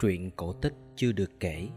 Truyện 0.00 0.30
cổ 0.36 0.52
tích 0.52 0.74
chưa 0.96 1.12
được 1.12 1.30
kể. 1.40 1.68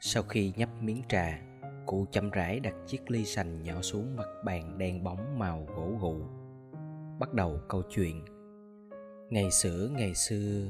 Sau 0.00 0.22
khi 0.22 0.52
nhấp 0.56 0.68
miếng 0.82 1.02
trà, 1.08 1.42
Cụ 1.86 2.06
chậm 2.12 2.30
rãi 2.30 2.60
đặt 2.60 2.74
chiếc 2.86 3.10
ly 3.10 3.24
sành 3.24 3.62
nhỏ 3.62 3.82
xuống 3.82 4.16
mặt 4.16 4.26
bàn 4.44 4.78
đen 4.78 5.04
bóng 5.04 5.38
màu 5.38 5.66
gỗ 5.76 5.92
gụ. 6.00 6.16
Bắt 7.18 7.34
đầu 7.34 7.60
câu 7.68 7.82
chuyện. 7.90 8.24
Ngày 9.30 9.50
xưa 9.50 9.88
ngày 9.92 10.14
xưa, 10.14 10.68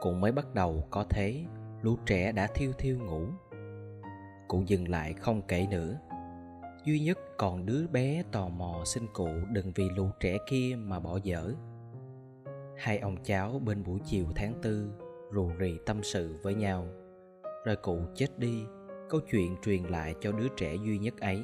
Cụ 0.00 0.12
mới 0.12 0.32
bắt 0.32 0.54
đầu 0.54 0.88
có 0.90 1.04
thế, 1.10 1.44
Lũ 1.82 1.96
trẻ 2.06 2.32
đã 2.32 2.46
thiêu 2.54 2.72
thiêu 2.78 2.98
ngủ. 2.98 3.26
Cụ 4.48 4.62
dừng 4.66 4.88
lại 4.88 5.12
không 5.12 5.42
kể 5.48 5.66
nữa. 5.70 5.98
Duy 6.84 7.00
nhất 7.00 7.18
còn 7.38 7.66
đứa 7.66 7.86
bé 7.86 8.22
tò 8.32 8.48
mò 8.48 8.82
xin 8.84 9.06
cụ 9.12 9.28
đừng 9.52 9.72
vì 9.74 9.88
lũ 9.96 10.08
trẻ 10.20 10.38
kia 10.50 10.76
mà 10.78 11.00
bỏ 11.00 11.18
dở. 11.22 11.54
Hai 12.76 12.98
ông 12.98 13.16
cháu 13.24 13.58
bên 13.58 13.82
buổi 13.82 14.00
chiều 14.04 14.26
tháng 14.34 14.54
tư 14.62 14.90
rù 15.32 15.50
rì 15.58 15.78
tâm 15.86 16.02
sự 16.02 16.36
với 16.42 16.54
nhau. 16.54 16.86
Rồi 17.64 17.76
cụ 17.76 17.98
chết 18.14 18.38
đi 18.38 18.64
Câu 19.08 19.20
chuyện 19.30 19.56
truyền 19.62 19.82
lại 19.82 20.14
cho 20.20 20.32
đứa 20.32 20.48
trẻ 20.56 20.74
duy 20.74 20.98
nhất 20.98 21.20
ấy. 21.20 21.42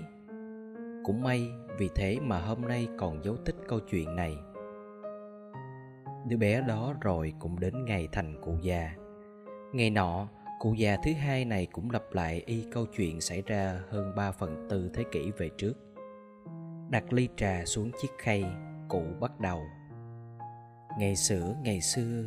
Cũng 1.04 1.22
may 1.22 1.48
vì 1.78 1.88
thế 1.94 2.18
mà 2.22 2.38
hôm 2.38 2.62
nay 2.62 2.88
còn 2.98 3.24
dấu 3.24 3.36
tích 3.36 3.56
câu 3.68 3.80
chuyện 3.80 4.16
này. 4.16 4.36
Đứa 6.26 6.36
bé 6.36 6.60
đó 6.68 6.94
rồi 7.00 7.32
cũng 7.38 7.60
đến 7.60 7.84
ngày 7.84 8.08
thành 8.12 8.40
cụ 8.42 8.56
già. 8.62 8.94
Ngày 9.72 9.90
nọ, 9.90 10.28
cụ 10.58 10.74
già 10.74 10.96
thứ 11.04 11.12
hai 11.12 11.44
này 11.44 11.66
cũng 11.72 11.90
lặp 11.90 12.02
lại 12.12 12.42
y 12.46 12.66
câu 12.72 12.86
chuyện 12.86 13.20
xảy 13.20 13.42
ra 13.46 13.80
hơn 13.88 14.12
3 14.16 14.32
phần 14.32 14.66
tư 14.70 14.90
thế 14.94 15.04
kỷ 15.12 15.30
về 15.38 15.50
trước. 15.58 15.74
Đặt 16.90 17.12
ly 17.12 17.28
trà 17.36 17.64
xuống 17.64 17.90
chiếc 18.02 18.10
khay, 18.18 18.44
cụ 18.88 19.02
bắt 19.20 19.40
đầu 19.40 19.60
ngày 20.98 21.16
xưa 21.16 21.54
ngày 21.62 21.80
xưa. 21.80 22.24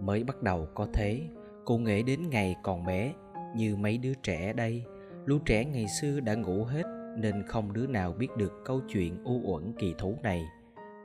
Mới 0.00 0.24
bắt 0.24 0.42
đầu 0.42 0.68
có 0.74 0.86
thế 0.92 1.20
cụ 1.64 1.78
nghĩ 1.78 2.02
đến 2.02 2.30
ngày 2.30 2.56
còn 2.62 2.86
bé, 2.86 3.12
như 3.54 3.76
mấy 3.76 3.98
đứa 3.98 4.14
trẻ 4.14 4.52
đây. 4.52 4.84
Lũ 5.24 5.38
trẻ 5.44 5.64
ngày 5.64 5.86
xưa 6.00 6.20
đã 6.20 6.34
ngủ 6.34 6.64
hết, 6.64 6.82
nên 7.18 7.42
không 7.46 7.72
đứa 7.72 7.86
nào 7.86 8.12
biết 8.12 8.28
được 8.36 8.52
câu 8.64 8.80
chuyện 8.88 9.24
u 9.24 9.40
uẩn 9.44 9.72
kỳ 9.78 9.94
thú 9.98 10.16
này. 10.22 10.44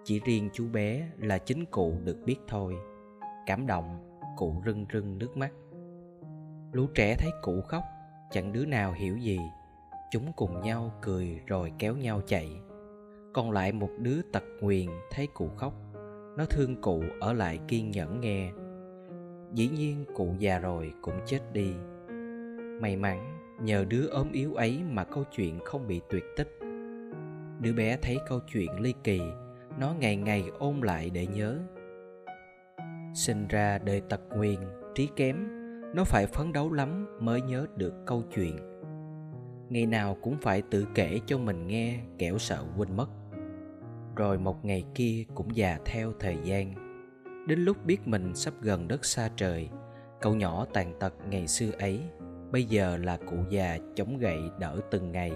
Chỉ 0.04 0.20
riêng 0.26 0.50
chú 0.54 0.68
bé 0.68 1.08
là 1.18 1.38
chính 1.38 1.66
cụ 1.66 1.94
được 2.04 2.18
biết 2.26 2.38
thôi. 2.48 2.76
Cảm 3.46 3.68
động, 3.68 4.20
cụ 4.38 4.62
rưng 4.66 4.86
rưng 4.94 5.18
nước 5.18 5.38
mắt. 5.38 5.52
Lũ 6.72 6.88
trẻ 6.96 7.16
thấy 7.20 7.32
cụ 7.42 7.62
khóc, 7.62 7.84
chẳng 8.32 8.54
đứa 8.54 8.66
nào 8.66 8.94
hiểu 8.94 9.18
gì. 9.18 9.40
Chúng 10.12 10.34
cùng 10.36 10.62
nhau 10.62 10.92
cười 11.02 11.42
rồi 11.46 11.74
kéo 11.80 11.96
nhau 11.96 12.22
chạy. 12.28 12.50
Còn 13.34 13.52
lại 13.52 13.72
một 13.72 13.90
đứa 13.98 14.22
tật 14.34 14.44
nguyền 14.62 14.88
thấy 15.12 15.28
cụ 15.34 15.50
khóc 15.58 15.74
nó 16.38 16.46
thương 16.46 16.82
cụ 16.82 17.04
ở 17.20 17.34
lại 17.34 17.60
kiên 17.68 17.92
nhẫn 17.92 18.22
nghe. 18.22 18.52
Dĩ 19.54 19.70
nhiên 19.70 20.06
cụ 20.16 20.34
già 20.40 20.60
rồi 20.60 20.94
cũng 21.02 21.16
chết 21.26 21.40
đi. 21.54 21.74
May 22.82 22.96
mắn, 22.96 23.40
nhờ 23.62 23.86
đứa 23.90 24.08
ốm 24.08 24.32
yếu 24.32 24.54
ấy 24.54 24.82
mà 24.90 25.04
câu 25.04 25.24
chuyện 25.36 25.60
không 25.66 25.88
bị 25.88 26.02
tuyệt 26.10 26.24
tích. 26.36 26.60
Đứa 27.60 27.74
bé 27.74 27.98
thấy 28.02 28.18
câu 28.30 28.40
chuyện 28.54 28.80
ly 28.80 28.94
kỳ, 29.04 29.22
nó 29.80 29.94
ngày 30.00 30.16
ngày 30.16 30.44
ôn 30.60 30.80
lại 30.82 31.10
để 31.10 31.28
nhớ. 31.28 31.60
Sinh 33.14 33.48
ra 33.48 33.78
đời 33.78 34.02
tật 34.02 34.22
nguyền, 34.36 34.60
trí 34.96 35.10
kém, 35.16 35.48
nó 35.96 36.04
phải 36.04 36.28
phấn 36.28 36.54
đấu 36.54 36.72
lắm 36.72 37.08
mới 37.20 37.42
nhớ 37.42 37.66
được 37.76 37.94
câu 38.06 38.24
chuyện. 38.36 38.58
Ngày 39.70 39.86
nào 39.86 40.18
cũng 40.22 40.38
phải 40.42 40.62
tự 40.62 40.88
kể 40.96 41.20
cho 41.26 41.38
mình 41.38 41.68
nghe, 41.68 42.00
kẻo 42.18 42.38
sợ 42.38 42.66
quên 42.78 42.96
mất 42.96 43.08
rồi 44.18 44.38
một 44.38 44.66
ngày 44.66 44.84
kia 44.96 45.24
cũng 45.36 45.56
già 45.56 45.80
theo 45.86 46.14
thời 46.20 46.38
gian. 46.44 46.74
Đến 47.48 47.60
lúc 47.60 47.86
biết 47.86 48.08
mình 48.08 48.36
sắp 48.36 48.54
gần 48.62 48.88
đất 48.88 49.06
xa 49.06 49.30
trời, 49.36 49.70
cậu 50.22 50.36
nhỏ 50.36 50.66
tàn 50.74 50.94
tật 51.00 51.14
ngày 51.30 51.48
xưa 51.48 51.72
ấy, 51.80 52.02
bây 52.52 52.64
giờ 52.64 52.98
là 52.98 53.18
cụ 53.18 53.38
già 53.50 53.78
chống 53.96 54.18
gậy 54.18 54.40
đỡ 54.60 54.80
từng 54.92 55.12
ngày. 55.12 55.32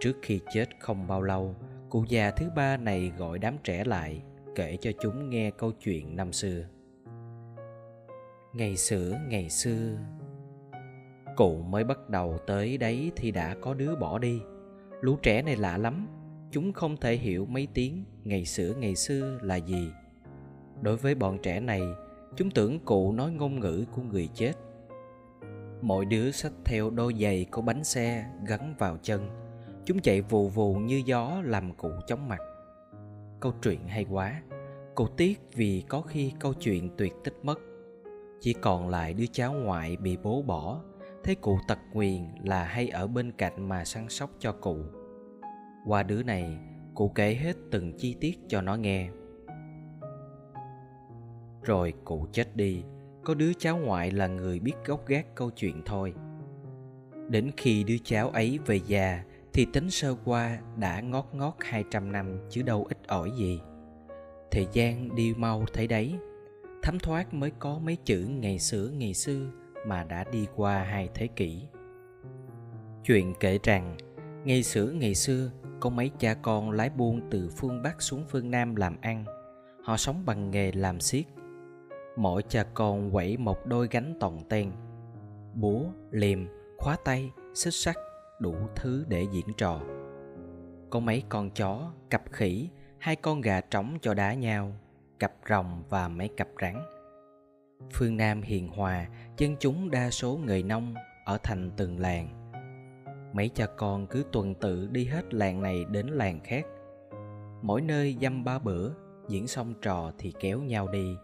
Trước 0.00 0.16
khi 0.22 0.40
chết 0.52 0.66
không 0.80 1.06
bao 1.06 1.22
lâu, 1.22 1.54
cụ 1.90 2.04
già 2.08 2.30
thứ 2.30 2.50
ba 2.56 2.76
này 2.76 3.12
gọi 3.18 3.38
đám 3.38 3.56
trẻ 3.64 3.84
lại, 3.84 4.22
kể 4.54 4.76
cho 4.80 4.90
chúng 5.00 5.30
nghe 5.30 5.50
câu 5.50 5.72
chuyện 5.72 6.16
năm 6.16 6.32
xưa. 6.32 6.64
Ngày 8.52 8.76
xưa 8.76 9.20
ngày 9.28 9.50
xưa, 9.50 9.98
cụ 11.36 11.62
mới 11.62 11.84
bắt 11.84 12.08
đầu 12.08 12.38
tới 12.46 12.78
đấy 12.78 13.12
thì 13.16 13.30
đã 13.30 13.56
có 13.60 13.74
đứa 13.74 13.96
bỏ 13.96 14.18
đi. 14.18 14.42
Lũ 15.00 15.16
trẻ 15.22 15.42
này 15.42 15.56
lạ 15.56 15.78
lắm 15.78 16.06
chúng 16.50 16.72
không 16.72 16.96
thể 16.96 17.16
hiểu 17.16 17.46
mấy 17.46 17.68
tiếng 17.74 18.04
ngày 18.24 18.44
xưa 18.44 18.74
ngày 18.78 18.94
xưa 18.96 19.38
là 19.42 19.56
gì. 19.56 19.90
Đối 20.82 20.96
với 20.96 21.14
bọn 21.14 21.38
trẻ 21.42 21.60
này, 21.60 21.82
chúng 22.36 22.50
tưởng 22.50 22.80
cụ 22.80 23.12
nói 23.12 23.30
ngôn 23.30 23.60
ngữ 23.60 23.84
của 23.92 24.02
người 24.02 24.28
chết. 24.34 24.52
Mỗi 25.82 26.04
đứa 26.04 26.30
xách 26.30 26.52
theo 26.64 26.90
đôi 26.90 27.14
giày 27.20 27.46
có 27.50 27.62
bánh 27.62 27.84
xe 27.84 28.26
gắn 28.46 28.74
vào 28.78 28.98
chân. 29.02 29.28
Chúng 29.84 30.00
chạy 30.00 30.22
vù 30.22 30.48
vù 30.48 30.74
như 30.74 31.02
gió 31.04 31.42
làm 31.44 31.72
cụ 31.74 31.90
chóng 32.06 32.28
mặt. 32.28 32.40
Câu 33.40 33.52
chuyện 33.62 33.88
hay 33.88 34.06
quá. 34.10 34.42
Cụ 34.94 35.06
tiếc 35.06 35.40
vì 35.54 35.84
có 35.88 36.00
khi 36.00 36.32
câu 36.40 36.54
chuyện 36.54 36.90
tuyệt 36.96 37.12
tích 37.24 37.34
mất. 37.42 37.58
Chỉ 38.40 38.52
còn 38.52 38.88
lại 38.88 39.14
đứa 39.14 39.26
cháu 39.32 39.52
ngoại 39.52 39.96
bị 39.96 40.16
bố 40.22 40.42
bỏ. 40.42 40.80
Thấy 41.24 41.34
cụ 41.34 41.58
tật 41.68 41.78
nguyền 41.92 42.24
là 42.44 42.64
hay 42.64 42.88
ở 42.88 43.06
bên 43.06 43.32
cạnh 43.32 43.68
mà 43.68 43.84
săn 43.84 44.08
sóc 44.08 44.30
cho 44.38 44.52
cụ 44.52 44.76
qua 45.86 46.02
đứa 46.02 46.22
này 46.22 46.58
cụ 46.94 47.08
kể 47.08 47.34
hết 47.34 47.56
từng 47.70 47.92
chi 47.92 48.16
tiết 48.20 48.38
cho 48.48 48.60
nó 48.62 48.76
nghe 48.76 49.08
rồi 51.62 51.94
cụ 52.04 52.26
chết 52.32 52.56
đi 52.56 52.84
có 53.24 53.34
đứa 53.34 53.52
cháu 53.58 53.78
ngoại 53.78 54.10
là 54.10 54.26
người 54.26 54.60
biết 54.60 54.74
gốc 54.86 55.06
gác 55.06 55.34
câu 55.34 55.50
chuyện 55.50 55.82
thôi 55.84 56.14
đến 57.28 57.50
khi 57.56 57.84
đứa 57.84 57.96
cháu 58.04 58.30
ấy 58.30 58.58
về 58.66 58.80
già 58.86 59.24
thì 59.52 59.66
tính 59.72 59.90
sơ 59.90 60.16
qua 60.24 60.58
đã 60.76 61.00
ngót 61.00 61.24
ngót 61.32 61.54
200 61.60 62.12
năm 62.12 62.38
chứ 62.50 62.62
đâu 62.62 62.86
ít 62.88 62.98
ỏi 63.06 63.30
gì. 63.36 63.60
Thời 64.50 64.66
gian 64.72 65.14
đi 65.14 65.34
mau 65.34 65.64
thấy 65.72 65.86
đấy, 65.86 66.14
thấm 66.82 66.98
thoát 66.98 67.34
mới 67.34 67.52
có 67.58 67.78
mấy 67.78 67.96
chữ 68.04 68.26
ngày 68.28 68.58
xưa 68.58 68.90
ngày 68.98 69.14
xưa 69.14 69.46
mà 69.86 70.04
đã 70.04 70.24
đi 70.32 70.46
qua 70.56 70.82
hai 70.82 71.08
thế 71.14 71.26
kỷ. 71.26 71.62
Chuyện 73.04 73.34
kể 73.40 73.58
rằng, 73.62 73.96
ngày 74.44 74.62
xưa 74.62 74.86
ngày 74.86 75.14
xưa 75.14 75.50
có 75.80 75.90
mấy 75.90 76.10
cha 76.18 76.34
con 76.34 76.70
lái 76.70 76.90
buôn 76.90 77.20
từ 77.30 77.50
phương 77.56 77.82
Bắc 77.82 78.02
xuống 78.02 78.24
phương 78.28 78.50
Nam 78.50 78.76
làm 78.76 78.96
ăn. 79.00 79.24
Họ 79.84 79.96
sống 79.96 80.22
bằng 80.26 80.50
nghề 80.50 80.72
làm 80.72 81.00
xiết. 81.00 81.24
Mỗi 82.16 82.42
cha 82.42 82.64
con 82.74 83.10
quẩy 83.12 83.36
một 83.36 83.66
đôi 83.66 83.88
gánh 83.90 84.14
tòng 84.20 84.40
ten. 84.48 84.72
Búa, 85.54 85.84
liềm, 86.10 86.46
khóa 86.78 86.96
tay, 87.04 87.30
xích 87.54 87.74
sắt, 87.74 87.96
đủ 88.40 88.54
thứ 88.76 89.04
để 89.08 89.26
diễn 89.32 89.46
trò. 89.56 89.80
Có 90.90 91.00
mấy 91.00 91.22
con 91.28 91.50
chó, 91.50 91.92
cặp 92.10 92.22
khỉ, 92.32 92.68
hai 92.98 93.16
con 93.16 93.40
gà 93.40 93.60
trống 93.60 93.98
cho 94.00 94.14
đá 94.14 94.34
nhau, 94.34 94.72
cặp 95.18 95.32
rồng 95.48 95.82
và 95.88 96.08
mấy 96.08 96.28
cặp 96.28 96.48
rắn. 96.60 96.82
Phương 97.92 98.16
Nam 98.16 98.42
hiền 98.42 98.68
hòa, 98.68 99.06
dân 99.36 99.56
chúng 99.60 99.90
đa 99.90 100.10
số 100.10 100.36
người 100.44 100.62
nông 100.62 100.94
ở 101.24 101.38
thành 101.42 101.70
từng 101.76 101.98
làng 101.98 102.39
mấy 103.32 103.48
cha 103.48 103.66
con 103.66 104.06
cứ 104.06 104.24
tuần 104.32 104.54
tự 104.54 104.88
đi 104.92 105.04
hết 105.04 105.34
làng 105.34 105.62
này 105.62 105.84
đến 105.90 106.06
làng 106.06 106.40
khác. 106.44 106.66
Mỗi 107.62 107.80
nơi 107.80 108.16
dăm 108.20 108.44
ba 108.44 108.58
bữa, 108.58 108.90
diễn 109.28 109.46
xong 109.46 109.74
trò 109.82 110.12
thì 110.18 110.32
kéo 110.40 110.60
nhau 110.60 110.88
đi. 110.88 111.16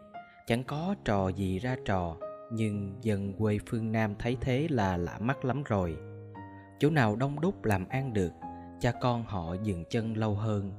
Chẳng 0.46 0.64
có 0.64 0.94
trò 1.04 1.28
gì 1.28 1.58
ra 1.58 1.76
trò, 1.84 2.16
nhưng 2.52 2.94
dân 3.00 3.32
quê 3.32 3.58
phương 3.66 3.92
nam 3.92 4.14
thấy 4.18 4.36
thế 4.40 4.66
là 4.70 4.96
lạ 4.96 5.18
mắt 5.20 5.44
lắm 5.44 5.62
rồi. 5.62 5.96
Chỗ 6.78 6.90
nào 6.90 7.16
đông 7.16 7.40
đúc 7.40 7.64
làm 7.64 7.88
ăn 7.88 8.12
được, 8.12 8.32
cha 8.80 8.92
con 9.00 9.24
họ 9.24 9.54
dừng 9.62 9.84
chân 9.90 10.16
lâu 10.16 10.34
hơn. 10.34 10.72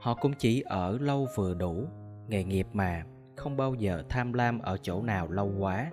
Họ 0.00 0.14
cũng 0.14 0.32
chỉ 0.38 0.60
ở 0.60 0.98
lâu 0.98 1.26
vừa 1.36 1.54
đủ, 1.54 1.84
nghề 2.28 2.44
nghiệp 2.44 2.66
mà, 2.72 3.04
không 3.36 3.56
bao 3.56 3.74
giờ 3.74 4.02
tham 4.08 4.32
lam 4.32 4.58
ở 4.58 4.78
chỗ 4.82 5.02
nào 5.02 5.28
lâu 5.28 5.52
quá. 5.58 5.90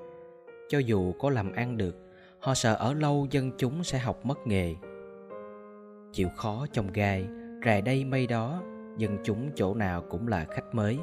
Cho 0.70 0.80
dù 0.80 1.14
có 1.20 1.30
làm 1.30 1.52
ăn 1.52 1.78
được 1.78 1.96
họ 2.44 2.54
sợ 2.54 2.76
ở 2.76 2.94
lâu 2.94 3.28
dân 3.32 3.52
chúng 3.58 3.84
sẽ 3.84 4.00
học 4.00 4.26
mất 4.26 4.48
nghề. 4.48 4.76
Chịu 6.12 6.30
khó 6.36 6.66
trong 6.72 6.92
gai, 6.94 7.28
rài 7.66 7.82
đây 7.82 8.06
mây 8.06 8.28
đó, 8.28 8.62
dân 8.98 9.18
chúng 9.24 9.52
chỗ 9.56 9.76
nào 9.76 10.04
cũng 10.10 10.28
là 10.28 10.46
khách 10.46 10.76
mới, 10.76 11.00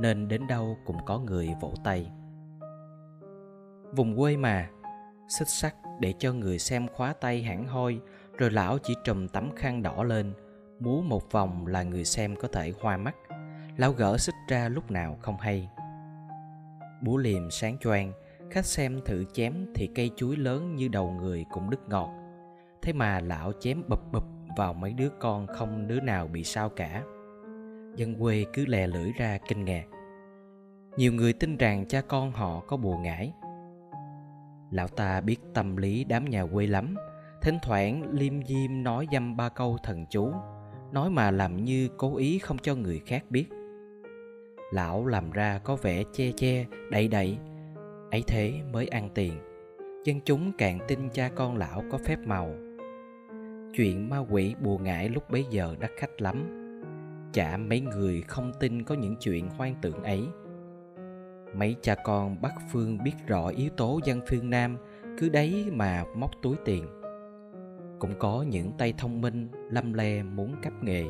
nên 0.00 0.28
đến 0.28 0.46
đâu 0.46 0.76
cũng 0.86 0.96
có 1.06 1.18
người 1.18 1.48
vỗ 1.60 1.74
tay. 1.84 2.10
Vùng 3.92 4.16
quê 4.16 4.36
mà, 4.36 4.70
xích 5.28 5.48
sắt 5.48 5.74
để 6.00 6.14
cho 6.18 6.32
người 6.32 6.58
xem 6.58 6.88
khóa 6.88 7.12
tay 7.12 7.42
hẳn 7.42 7.66
hoi, 7.66 8.00
rồi 8.38 8.50
lão 8.50 8.78
chỉ 8.78 8.94
trùm 9.04 9.28
tấm 9.28 9.50
khăn 9.56 9.82
đỏ 9.82 10.02
lên, 10.02 10.32
múa 10.80 11.02
một 11.02 11.32
vòng 11.32 11.66
là 11.66 11.82
người 11.82 12.04
xem 12.04 12.36
có 12.36 12.48
thể 12.52 12.72
hoa 12.80 12.96
mắt. 12.96 13.16
Lão 13.76 13.92
gỡ 13.92 14.18
xích 14.18 14.34
ra 14.48 14.68
lúc 14.68 14.90
nào 14.90 15.18
không 15.22 15.36
hay. 15.36 15.68
Búa 17.02 17.16
liềm 17.16 17.50
sáng 17.50 17.78
choang 17.78 18.12
khách 18.50 18.66
xem 18.66 19.00
thử 19.04 19.24
chém 19.32 19.66
thì 19.74 19.88
cây 19.94 20.10
chuối 20.16 20.36
lớn 20.36 20.76
như 20.76 20.88
đầu 20.88 21.10
người 21.10 21.44
cũng 21.52 21.70
đứt 21.70 21.88
ngọt 21.88 22.10
thế 22.82 22.92
mà 22.92 23.20
lão 23.20 23.52
chém 23.60 23.82
bập 23.88 24.12
bập 24.12 24.24
vào 24.56 24.74
mấy 24.74 24.92
đứa 24.92 25.08
con 25.20 25.46
không 25.46 25.86
đứa 25.88 26.00
nào 26.00 26.26
bị 26.28 26.44
sao 26.44 26.68
cả. 26.68 27.02
Dân 27.96 28.14
quê 28.20 28.44
cứ 28.52 28.66
lè 28.66 28.86
lưỡi 28.86 29.12
ra 29.18 29.38
kinh 29.48 29.64
ngạc. 29.64 29.84
Nhiều 30.96 31.12
người 31.12 31.32
tin 31.32 31.56
rằng 31.56 31.86
cha 31.88 32.00
con 32.00 32.32
họ 32.32 32.60
có 32.60 32.76
bùa 32.76 32.96
ngải. 32.96 33.32
Lão 34.70 34.88
ta 34.88 35.20
biết 35.20 35.36
tâm 35.54 35.76
lý 35.76 36.04
đám 36.04 36.24
nhà 36.24 36.46
quê 36.46 36.66
lắm. 36.66 36.94
Thỉnh 37.42 37.58
thoảng 37.62 38.02
liêm 38.10 38.44
diêm 38.46 38.82
nói 38.82 39.06
dăm 39.12 39.36
ba 39.36 39.48
câu 39.48 39.78
thần 39.82 40.06
chú, 40.10 40.32
nói 40.92 41.10
mà 41.10 41.30
làm 41.30 41.64
như 41.64 41.88
cố 41.96 42.16
ý 42.16 42.38
không 42.38 42.58
cho 42.58 42.74
người 42.74 43.00
khác 43.06 43.24
biết. 43.30 43.46
Lão 44.72 45.06
làm 45.06 45.30
ra 45.30 45.58
có 45.58 45.76
vẻ 45.76 46.02
che 46.12 46.32
che 46.36 46.66
đậy 46.90 47.08
đậy 47.08 47.38
ấy 48.10 48.24
thế 48.26 48.60
mới 48.72 48.86
ăn 48.86 49.08
tiền 49.14 49.32
dân 50.04 50.20
chúng 50.24 50.52
càng 50.58 50.78
tin 50.88 51.08
cha 51.12 51.30
con 51.34 51.56
lão 51.56 51.84
có 51.90 51.98
phép 51.98 52.18
màu. 52.24 52.54
Chuyện 53.74 54.10
ma 54.10 54.18
quỷ 54.18 54.54
bùa 54.60 54.78
ngải 54.78 55.08
lúc 55.08 55.30
bấy 55.30 55.44
giờ 55.50 55.76
đắt 55.80 55.90
khách 55.96 56.20
lắm. 56.20 56.64
Chả 57.32 57.56
mấy 57.56 57.80
người 57.80 58.22
không 58.22 58.52
tin 58.60 58.82
có 58.82 58.94
những 58.94 59.16
chuyện 59.20 59.48
hoang 59.48 59.74
tưởng 59.82 60.02
ấy. 60.02 60.22
Mấy 61.54 61.76
cha 61.82 61.94
con 62.04 62.42
bắc 62.42 62.54
phương 62.72 62.98
biết 63.04 63.12
rõ 63.26 63.48
yếu 63.48 63.70
tố 63.76 64.00
dân 64.04 64.20
phương 64.28 64.50
nam, 64.50 64.76
cứ 65.18 65.28
đấy 65.28 65.66
mà 65.72 66.04
móc 66.16 66.30
túi 66.42 66.56
tiền. 66.64 66.86
Cũng 67.98 68.14
có 68.18 68.44
những 68.48 68.72
tay 68.78 68.94
thông 68.98 69.20
minh 69.20 69.48
lâm 69.70 69.92
le 69.92 70.22
muốn 70.22 70.54
cấp 70.62 70.72
nghề. 70.82 71.04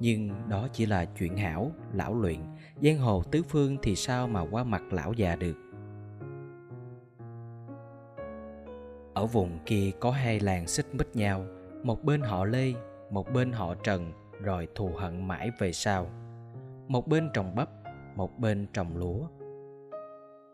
Nhưng 0.00 0.30
đó 0.48 0.68
chỉ 0.72 0.86
là 0.86 1.04
chuyện 1.04 1.36
hảo, 1.36 1.72
lão 1.92 2.14
luyện. 2.14 2.40
Giang 2.82 2.98
hồ 2.98 3.22
tứ 3.30 3.42
phương 3.48 3.76
thì 3.82 3.96
sao 3.96 4.28
mà 4.28 4.40
qua 4.40 4.64
mặt 4.64 4.82
lão 4.90 5.12
già 5.12 5.36
được? 5.36 5.63
Ở 9.24 9.26
vùng 9.26 9.58
kia 9.66 9.90
có 10.00 10.10
hai 10.10 10.40
làng 10.40 10.66
xích 10.66 10.94
mích 10.94 11.16
nhau, 11.16 11.46
một 11.82 12.04
bên 12.04 12.20
họ 12.20 12.44
lê, 12.44 12.72
một 13.10 13.32
bên 13.32 13.52
họ 13.52 13.74
trần, 13.74 14.12
rồi 14.40 14.68
thù 14.74 14.90
hận 14.96 15.28
mãi 15.28 15.50
về 15.58 15.72
sau. 15.72 16.06
Một 16.88 17.08
bên 17.08 17.30
trồng 17.34 17.54
bắp, 17.54 17.68
một 18.16 18.38
bên 18.38 18.66
trồng 18.72 18.96
lúa. 18.96 19.26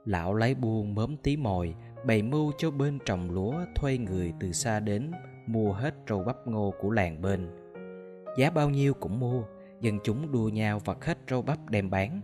Lão 0.04 0.34
lấy 0.34 0.54
buôn 0.54 0.94
mớm 0.94 1.16
tí 1.16 1.36
mồi, 1.36 1.74
bày 2.06 2.22
mưu 2.22 2.52
cho 2.58 2.70
bên 2.70 2.98
trồng 3.04 3.30
lúa 3.30 3.54
thuê 3.74 3.98
người 3.98 4.32
từ 4.40 4.52
xa 4.52 4.80
đến 4.80 5.10
mua 5.46 5.72
hết 5.72 5.94
rau 6.08 6.22
bắp 6.22 6.46
ngô 6.46 6.74
của 6.80 6.90
làng 6.90 7.22
bên. 7.22 7.48
Giá 8.36 8.50
bao 8.50 8.70
nhiêu 8.70 8.94
cũng 8.94 9.20
mua, 9.20 9.42
dân 9.80 9.98
chúng 10.04 10.32
đua 10.32 10.48
nhau 10.48 10.78
vặt 10.84 11.04
hết 11.04 11.18
rau 11.30 11.42
bắp 11.42 11.70
đem 11.70 11.90
bán. 11.90 12.20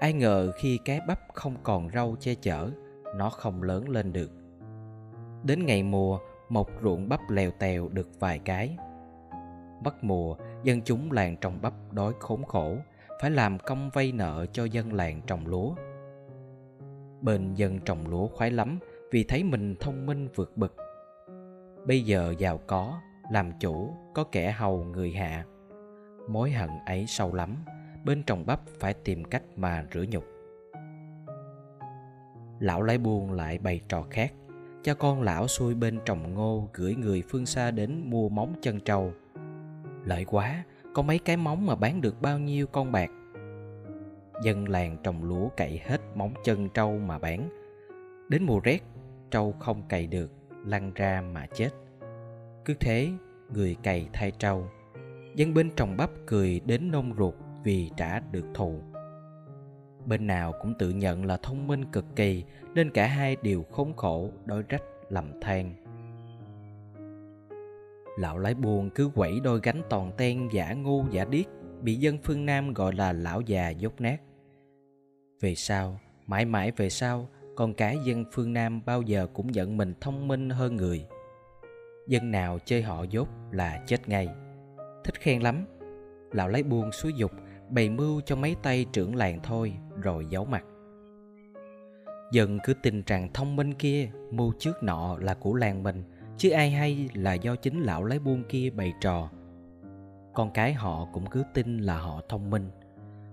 Ai 0.00 0.12
ngờ 0.12 0.52
khi 0.56 0.78
cái 0.84 1.00
bắp 1.08 1.20
không 1.34 1.56
còn 1.62 1.90
rau 1.90 2.16
che 2.20 2.34
chở, 2.34 2.70
nó 3.16 3.30
không 3.30 3.62
lớn 3.62 3.88
lên 3.88 4.12
được 4.12 4.45
đến 5.44 5.66
ngày 5.66 5.82
mùa 5.82 6.18
một 6.48 6.68
ruộng 6.82 7.08
bắp 7.08 7.20
lèo 7.30 7.50
tèo 7.50 7.88
được 7.88 8.08
vài 8.20 8.38
cái. 8.38 8.76
Bắt 9.84 9.94
mùa, 10.02 10.36
dân 10.62 10.80
chúng 10.82 11.12
làng 11.12 11.36
trồng 11.36 11.58
bắp 11.62 11.92
đói 11.92 12.12
khốn 12.20 12.44
khổ, 12.44 12.76
phải 13.20 13.30
làm 13.30 13.58
công 13.58 13.90
vay 13.90 14.12
nợ 14.12 14.46
cho 14.52 14.64
dân 14.64 14.92
làng 14.92 15.20
trồng 15.26 15.46
lúa. 15.46 15.74
Bên 17.20 17.54
dân 17.54 17.78
trồng 17.78 18.08
lúa 18.08 18.28
khoái 18.28 18.50
lắm 18.50 18.78
vì 19.10 19.24
thấy 19.24 19.44
mình 19.44 19.74
thông 19.80 20.06
minh 20.06 20.28
vượt 20.34 20.56
bực 20.56 20.76
bây 21.86 22.02
giờ 22.02 22.34
giàu 22.38 22.60
có, 22.66 23.00
làm 23.30 23.52
chủ, 23.60 23.94
có 24.14 24.24
kẻ 24.24 24.50
hầu 24.50 24.84
người 24.84 25.10
hạ. 25.10 25.44
Mối 26.28 26.50
hận 26.50 26.70
ấy 26.86 27.04
sâu 27.08 27.34
lắm, 27.34 27.56
bên 28.04 28.22
trồng 28.22 28.46
bắp 28.46 28.60
phải 28.78 28.94
tìm 28.94 29.24
cách 29.24 29.42
mà 29.56 29.86
rửa 29.92 30.04
nhục. 30.10 30.24
Lão 32.60 32.82
lái 32.82 32.98
buôn 32.98 33.32
lại 33.32 33.58
bày 33.58 33.80
trò 33.88 34.02
khác 34.10 34.32
cho 34.86 34.94
con 34.94 35.22
lão 35.22 35.48
xuôi 35.48 35.74
bên 35.74 35.98
trồng 36.04 36.34
ngô, 36.34 36.68
gửi 36.74 36.94
người 36.94 37.22
phương 37.28 37.46
xa 37.46 37.70
đến 37.70 38.02
mua 38.04 38.28
móng 38.28 38.54
chân 38.62 38.80
trâu. 38.80 39.12
Lợi 40.04 40.24
quá, 40.24 40.64
có 40.94 41.02
mấy 41.02 41.18
cái 41.18 41.36
móng 41.36 41.66
mà 41.66 41.74
bán 41.74 42.00
được 42.00 42.22
bao 42.22 42.38
nhiêu 42.38 42.66
con 42.66 42.92
bạc? 42.92 43.10
Dân 44.42 44.68
làng 44.68 44.96
trồng 45.02 45.24
lúa 45.24 45.48
cậy 45.56 45.80
hết 45.84 46.00
móng 46.14 46.34
chân 46.44 46.68
trâu 46.68 46.98
mà 46.98 47.18
bán. 47.18 47.48
Đến 48.28 48.42
mùa 48.42 48.60
rét, 48.60 48.78
trâu 49.30 49.52
không 49.58 49.82
cày 49.88 50.06
được, 50.06 50.32
lăn 50.64 50.92
ra 50.94 51.22
mà 51.32 51.46
chết. 51.54 51.70
Cứ 52.64 52.74
thế, 52.80 53.08
người 53.54 53.76
cày 53.82 54.08
thay 54.12 54.30
trâu. 54.30 54.68
Dân 55.34 55.54
bên 55.54 55.70
trồng 55.76 55.96
bắp 55.96 56.10
cười 56.26 56.60
đến 56.64 56.90
nông 56.90 57.14
ruột 57.18 57.34
vì 57.64 57.90
trả 57.96 58.20
được 58.20 58.44
thù 58.54 58.80
bên 60.06 60.26
nào 60.26 60.52
cũng 60.60 60.74
tự 60.78 60.90
nhận 60.90 61.24
là 61.24 61.36
thông 61.36 61.66
minh 61.66 61.84
cực 61.92 62.04
kỳ, 62.16 62.44
nên 62.74 62.90
cả 62.90 63.06
hai 63.06 63.36
đều 63.42 63.62
khốn 63.62 63.96
khổ, 63.96 64.30
đói 64.44 64.62
rách, 64.68 64.82
lầm 65.08 65.40
than. 65.40 65.74
Lão 68.18 68.38
lái 68.38 68.54
buồn 68.54 68.90
cứ 68.90 69.10
quẩy 69.14 69.40
đôi 69.40 69.60
gánh 69.62 69.82
toàn 69.90 70.12
ten 70.16 70.48
giả 70.52 70.72
ngu 70.72 71.04
giả 71.10 71.24
điếc, 71.24 71.46
bị 71.82 71.94
dân 71.94 72.18
phương 72.22 72.46
nam 72.46 72.72
gọi 72.72 72.94
là 72.94 73.12
lão 73.12 73.40
già 73.40 73.70
dốt 73.70 74.00
nát. 74.00 74.20
Về 75.40 75.54
sau, 75.54 76.00
mãi 76.26 76.44
mãi 76.44 76.72
về 76.76 76.90
sau, 76.90 77.28
con 77.56 77.74
cái 77.74 77.98
dân 78.04 78.24
phương 78.32 78.52
nam 78.52 78.80
bao 78.86 79.02
giờ 79.02 79.26
cũng 79.34 79.54
giận 79.54 79.76
mình 79.76 79.94
thông 80.00 80.28
minh 80.28 80.50
hơn 80.50 80.76
người. 80.76 81.06
Dân 82.08 82.30
nào 82.30 82.58
chơi 82.64 82.82
họ 82.82 83.02
dốt 83.02 83.28
là 83.50 83.82
chết 83.86 84.08
ngay. 84.08 84.28
Thích 85.04 85.14
khen 85.20 85.42
lắm. 85.42 85.64
Lão 86.32 86.48
lấy 86.48 86.62
buôn 86.62 86.92
xúi 86.92 87.12
dục 87.16 87.32
bày 87.70 87.88
mưu 87.88 88.20
cho 88.20 88.36
mấy 88.36 88.56
tay 88.62 88.86
trưởng 88.92 89.16
làng 89.16 89.40
thôi, 89.42 89.72
rồi 90.02 90.26
giấu 90.30 90.44
mặt. 90.44 90.64
Dần 92.32 92.58
cứ 92.64 92.74
tin 92.74 93.02
rằng 93.06 93.28
thông 93.34 93.56
minh 93.56 93.74
kia 93.74 94.10
mưu 94.30 94.52
trước 94.58 94.82
nọ 94.82 95.16
là 95.20 95.34
của 95.34 95.54
làng 95.54 95.82
mình, 95.82 96.02
chứ 96.36 96.50
ai 96.50 96.70
hay 96.70 97.08
là 97.14 97.34
do 97.34 97.56
chính 97.56 97.80
lão 97.80 98.04
lấy 98.04 98.18
buôn 98.18 98.42
kia 98.48 98.70
bày 98.70 98.92
trò. 99.00 99.30
Con 100.34 100.50
cái 100.54 100.72
họ 100.72 101.08
cũng 101.12 101.26
cứ 101.26 101.42
tin 101.54 101.78
là 101.78 101.98
họ 101.98 102.20
thông 102.28 102.50
minh. 102.50 102.70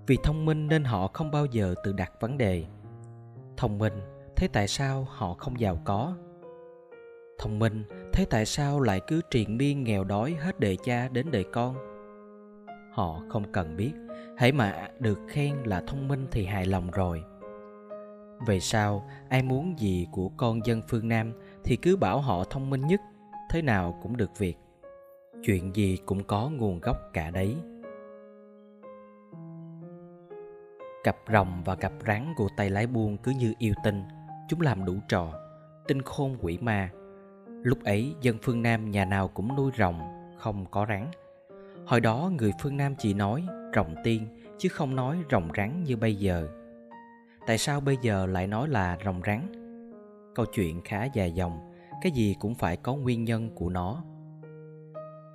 Vì 0.08 0.18
thông 0.24 0.46
minh 0.46 0.68
nên 0.68 0.84
họ 0.84 1.08
không 1.08 1.32
bao 1.32 1.46
giờ 1.46 1.76
tự 1.84 1.94
đặt 1.94 2.12
vấn 2.20 2.38
đề. 2.38 2.66
Thông 3.58 3.78
minh, 3.78 3.94
thế 4.36 4.48
tại 4.54 4.68
sao 4.68 5.08
họ 5.10 5.34
không 5.34 5.60
giàu 5.60 5.80
có? 5.86 6.16
Thông 7.38 7.60
minh, 7.60 7.84
thế 8.14 8.26
tại 8.30 8.46
sao 8.46 8.80
lại 8.80 9.02
cứ 9.08 9.22
triền 9.32 9.58
miên 9.58 9.84
nghèo 9.84 10.04
đói 10.04 10.36
hết 10.40 10.60
đời 10.60 10.78
cha 10.84 11.08
đến 11.08 11.32
đời 11.32 11.46
con? 11.54 11.76
Họ 12.92 13.22
không 13.30 13.52
cần 13.52 13.78
biết 13.78 13.92
hãy 14.38 14.52
mà 14.52 14.88
được 15.00 15.20
khen 15.28 15.56
là 15.66 15.82
thông 15.88 16.08
minh 16.08 16.28
thì 16.32 16.46
hài 16.46 16.66
lòng 16.66 16.92
rồi. 16.92 17.24
Về 18.48 18.60
sau, 18.60 19.10
ai 19.30 19.44
muốn 19.44 19.80
gì 19.80 20.08
của 20.12 20.30
con 20.38 20.66
dân 20.66 20.82
phương 20.88 21.08
nam 21.08 21.34
thì 21.64 21.76
cứ 21.76 21.98
bảo 21.98 22.22
họ 22.22 22.44
thông 22.44 22.70
minh 22.70 22.88
nhất, 22.88 23.02
thế 23.50 23.62
nào 23.62 24.00
cũng 24.02 24.18
được 24.18 24.38
việc. 24.38 24.58
Chuyện 25.44 25.76
gì 25.76 25.98
cũng 26.06 26.24
có 26.24 26.50
nguồn 26.50 26.80
gốc 26.80 26.98
cả 27.14 27.32
đấy. 27.32 27.56
Cặp 31.04 31.18
rồng 31.34 31.64
và 31.66 31.76
cặp 31.76 31.94
rắn 32.08 32.34
của 32.38 32.48
tay 32.58 32.70
lái 32.70 32.88
buôn 32.88 33.18
cứ 33.18 33.32
như 33.32 33.54
yêu 33.58 33.74
tinh, 33.84 34.04
chúng 34.50 34.62
làm 34.62 34.86
đủ 34.86 34.96
trò, 35.08 35.34
tinh 35.88 36.02
khôn 36.02 36.38
quỷ 36.42 36.58
ma. 36.62 36.90
Lúc 37.48 37.84
ấy, 37.84 38.16
dân 38.22 38.38
phương 38.42 38.62
nam 38.62 38.92
nhà 38.92 39.06
nào 39.06 39.28
cũng 39.28 39.56
nuôi 39.56 39.72
rồng, 39.78 40.00
không 40.38 40.66
có 40.72 40.86
rắn. 40.90 41.08
Hồi 41.86 42.00
đó 42.00 42.32
người 42.38 42.52
phương 42.62 42.78
nam 42.78 42.96
chỉ 42.98 43.14
nói 43.14 43.46
rồng 43.76 43.96
tiên, 44.04 44.28
chứ 44.58 44.70
không 44.70 44.96
nói 44.96 45.18
rồng 45.32 45.50
rắn 45.58 45.84
như 45.84 45.98
bây 45.98 46.16
giờ. 46.16 46.48
Tại 47.48 47.58
sao 47.58 47.80
bây 47.80 47.98
giờ 48.02 48.26
lại 48.26 48.48
nói 48.48 48.68
là 48.68 48.98
rồng 49.06 49.22
rắn? 49.26 49.48
Câu 50.36 50.46
chuyện 50.46 50.82
khá 50.82 51.06
dài 51.14 51.32
dòng, 51.32 51.74
cái 52.02 52.12
gì 52.12 52.36
cũng 52.40 52.56
phải 52.56 52.78
có 52.78 52.96
nguyên 52.96 53.24
nhân 53.24 53.50
của 53.56 53.70
nó. 53.70 54.04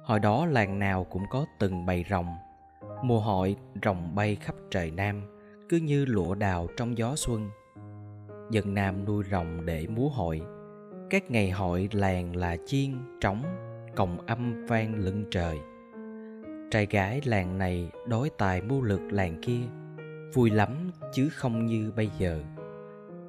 Hồi 0.04 0.21
đó 0.21 0.47
làng 0.47 0.78
nào 0.78 1.04
cũng 1.04 1.23
có 1.30 1.47
từng 1.59 1.87
bầy 1.87 2.04
rồng. 2.11 2.26
Mùa 3.02 3.21
hội, 3.21 3.57
rồng 3.83 4.14
bay 4.14 4.37
khắp 4.37 4.54
trời 4.71 4.90
nam, 4.90 5.23
cứ 5.68 5.76
như 5.76 6.04
lụa 6.04 6.35
đào 6.35 6.66
trong 6.76 6.99
gió 6.99 7.16
xuân. 7.16 7.50
Dân 8.50 8.75
nam 8.75 9.04
nuôi 9.04 9.25
rồng 9.30 9.66
để 9.66 9.87
múa 9.87 10.09
hội. 10.09 10.42
Các 11.11 11.30
ngày 11.30 11.50
hội 11.50 11.88
làng 11.92 12.37
là 12.37 12.57
chiên, 12.66 12.95
trống 13.21 13.42
còng 13.97 14.26
âm 14.26 14.66
vang 14.66 14.95
lưng 14.95 15.25
trời 15.30 15.59
trai 16.71 16.87
gái 16.87 17.21
làng 17.25 17.59
này 17.59 17.91
đối 18.07 18.31
tài 18.31 18.63
mưu 18.63 18.83
lược 18.83 19.01
làng 19.01 19.41
kia, 19.43 19.61
vui 20.35 20.51
lắm 20.51 20.91
chứ 21.13 21.29
không 21.29 21.67
như 21.67 21.93
bây 21.97 22.11
giờ. 22.19 22.43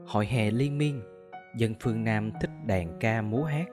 Hội 0.05 0.25
hè 0.25 0.51
liên 0.51 0.77
miên, 0.77 1.01
dân 1.57 1.73
phương 1.79 2.03
nam 2.03 2.31
thích 2.41 2.51
đàn 2.65 2.99
ca 2.99 3.21
múa 3.21 3.43
hát. 3.43 3.67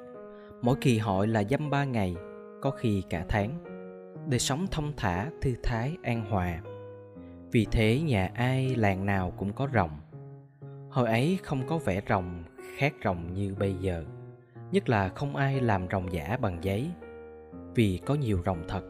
Mỗi 0.62 0.76
kỳ 0.80 0.98
hội 0.98 1.26
là 1.26 1.44
dăm 1.50 1.70
ba 1.70 1.84
ngày, 1.84 2.16
có 2.62 2.70
khi 2.70 3.02
cả 3.10 3.24
tháng. 3.28 3.50
Đời 4.28 4.38
sống 4.38 4.66
thông 4.70 4.92
thả, 4.96 5.30
thư 5.42 5.54
thái, 5.62 5.96
an 6.02 6.24
hòa. 6.30 6.60
Vì 7.52 7.66
thế 7.70 8.00
nhà 8.00 8.30
ai 8.34 8.74
làng 8.74 9.06
nào 9.06 9.32
cũng 9.36 9.52
có 9.52 9.68
rồng 9.74 9.90
hồi 10.96 11.08
ấy 11.08 11.38
không 11.42 11.66
có 11.66 11.78
vẻ 11.78 12.00
rồng 12.08 12.44
khác 12.76 12.94
rồng 13.04 13.34
như 13.34 13.54
bây 13.58 13.74
giờ. 13.74 14.04
Nhất 14.72 14.88
là 14.88 15.08
không 15.08 15.36
ai 15.36 15.60
làm 15.60 15.86
rồng 15.90 16.12
giả 16.12 16.38
bằng 16.40 16.58
giấy. 16.62 16.90
Vì 17.74 18.00
có 18.06 18.14
nhiều 18.14 18.42
rồng 18.46 18.64
thật 18.68 18.82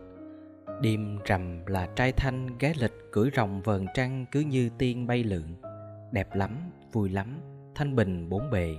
đêm 0.80 1.18
rằm 1.25 1.66
là 1.66 1.88
trai 1.97 2.12
thanh 2.12 2.59
gái 2.59 2.73
lịch 2.80 2.95
cưỡi 3.12 3.30
rồng 3.37 3.62
vờn 3.62 3.87
trăng 3.95 4.26
cứ 4.33 4.40
như 4.40 4.71
tiên 4.78 5.06
bay 5.06 5.25
lượn 5.25 5.56
đẹp 6.12 6.35
lắm, 6.35 6.71
vui 6.92 7.09
lắm, 7.09 7.40
thanh 7.75 7.97
bình 7.97 8.28
bốn 8.28 8.50
bề 8.50 8.75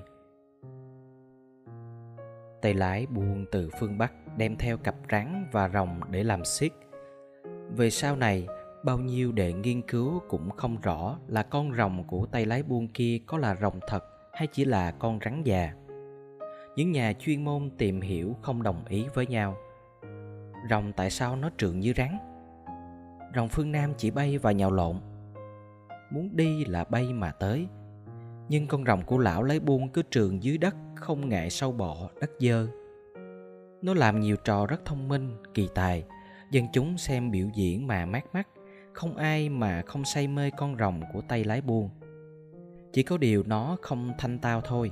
tay 2.62 2.74
lái 2.74 3.06
buông 3.06 3.46
từ 3.52 3.70
phương 3.80 3.98
bắc 3.98 4.14
đem 4.38 4.56
theo 4.56 4.78
cặp 4.78 4.96
rắn 5.12 5.48
và 5.52 5.70
rồng 5.70 6.00
để 6.12 6.24
làm 6.24 6.46
xiết 6.46 6.72
về 7.76 7.90
sau 7.90 8.16
này, 8.16 8.48
bao 8.84 9.00
nhiêu 9.00 9.32
đệ 9.32 9.54
nghiên 9.54 9.82
cứu 9.82 10.22
cũng 10.30 10.50
không 10.50 10.78
rõ 10.82 11.20
là 11.28 11.44
con 11.44 11.74
rồng 11.74 12.04
của 12.08 12.26
tay 12.26 12.46
lái 12.46 12.64
buôn 12.64 12.88
kia 12.88 13.20
có 13.26 13.38
là 13.38 13.56
rồng 13.56 13.80
thật 13.88 14.04
hay 14.34 14.48
chỉ 14.48 14.66
là 14.66 14.92
con 14.92 15.20
rắn 15.26 15.44
già. 15.44 15.74
Những 16.76 16.92
nhà 16.92 17.14
chuyên 17.20 17.46
môn 17.46 17.70
tìm 17.78 18.02
hiểu 18.02 18.36
không 18.42 18.64
đồng 18.64 18.86
ý 18.86 19.06
với 19.14 19.28
nhau. 19.28 19.58
Rồng 20.70 20.94
tại 20.94 21.10
sao 21.10 21.36
nó 21.36 21.50
trượng 21.58 21.80
như 21.80 21.94
rắn? 21.98 22.18
Rồng 23.36 23.50
phương 23.50 23.72
Nam 23.72 23.94
chỉ 23.98 24.12
bay 24.12 24.38
và 24.38 24.52
nhào 24.52 24.72
lộn. 24.72 24.96
Muốn 26.12 26.30
đi 26.36 26.66
là 26.66 26.84
bay 26.84 27.14
mà 27.14 27.32
tới. 27.32 27.68
Nhưng 28.50 28.68
con 28.68 28.86
rồng 28.86 29.02
của 29.06 29.18
lão 29.18 29.44
lấy 29.44 29.60
buôn 29.60 29.90
cứ 29.90 30.02
trường 30.02 30.44
dưới 30.44 30.58
đất 30.58 30.76
không 30.96 31.30
ngại 31.30 31.50
sâu 31.50 31.72
bọ, 31.72 32.10
đất 32.22 32.32
dơ. 32.40 32.68
Nó 33.82 33.94
làm 33.94 34.20
nhiều 34.20 34.36
trò 34.36 34.66
rất 34.66 34.86
thông 34.86 35.08
minh, 35.08 35.38
kỳ 35.54 35.70
tài. 35.76 36.04
Dân 36.52 36.66
chúng 36.74 36.98
xem 36.98 37.32
biểu 37.32 37.48
diễn 37.56 37.88
mà 37.88 38.06
mát 38.06 38.26
mắt 38.34 38.48
không 38.98 39.18
ai 39.18 39.50
mà 39.50 39.82
không 39.82 40.06
say 40.06 40.28
mê 40.28 40.52
con 40.58 40.78
rồng 40.78 41.02
của 41.14 41.22
tay 41.22 41.44
lái 41.44 41.62
buôn 41.62 41.90
chỉ 42.94 43.04
có 43.04 43.18
điều 43.18 43.44
nó 43.44 43.78
không 43.82 44.14
thanh 44.18 44.40
tao 44.40 44.62
thôi 44.62 44.92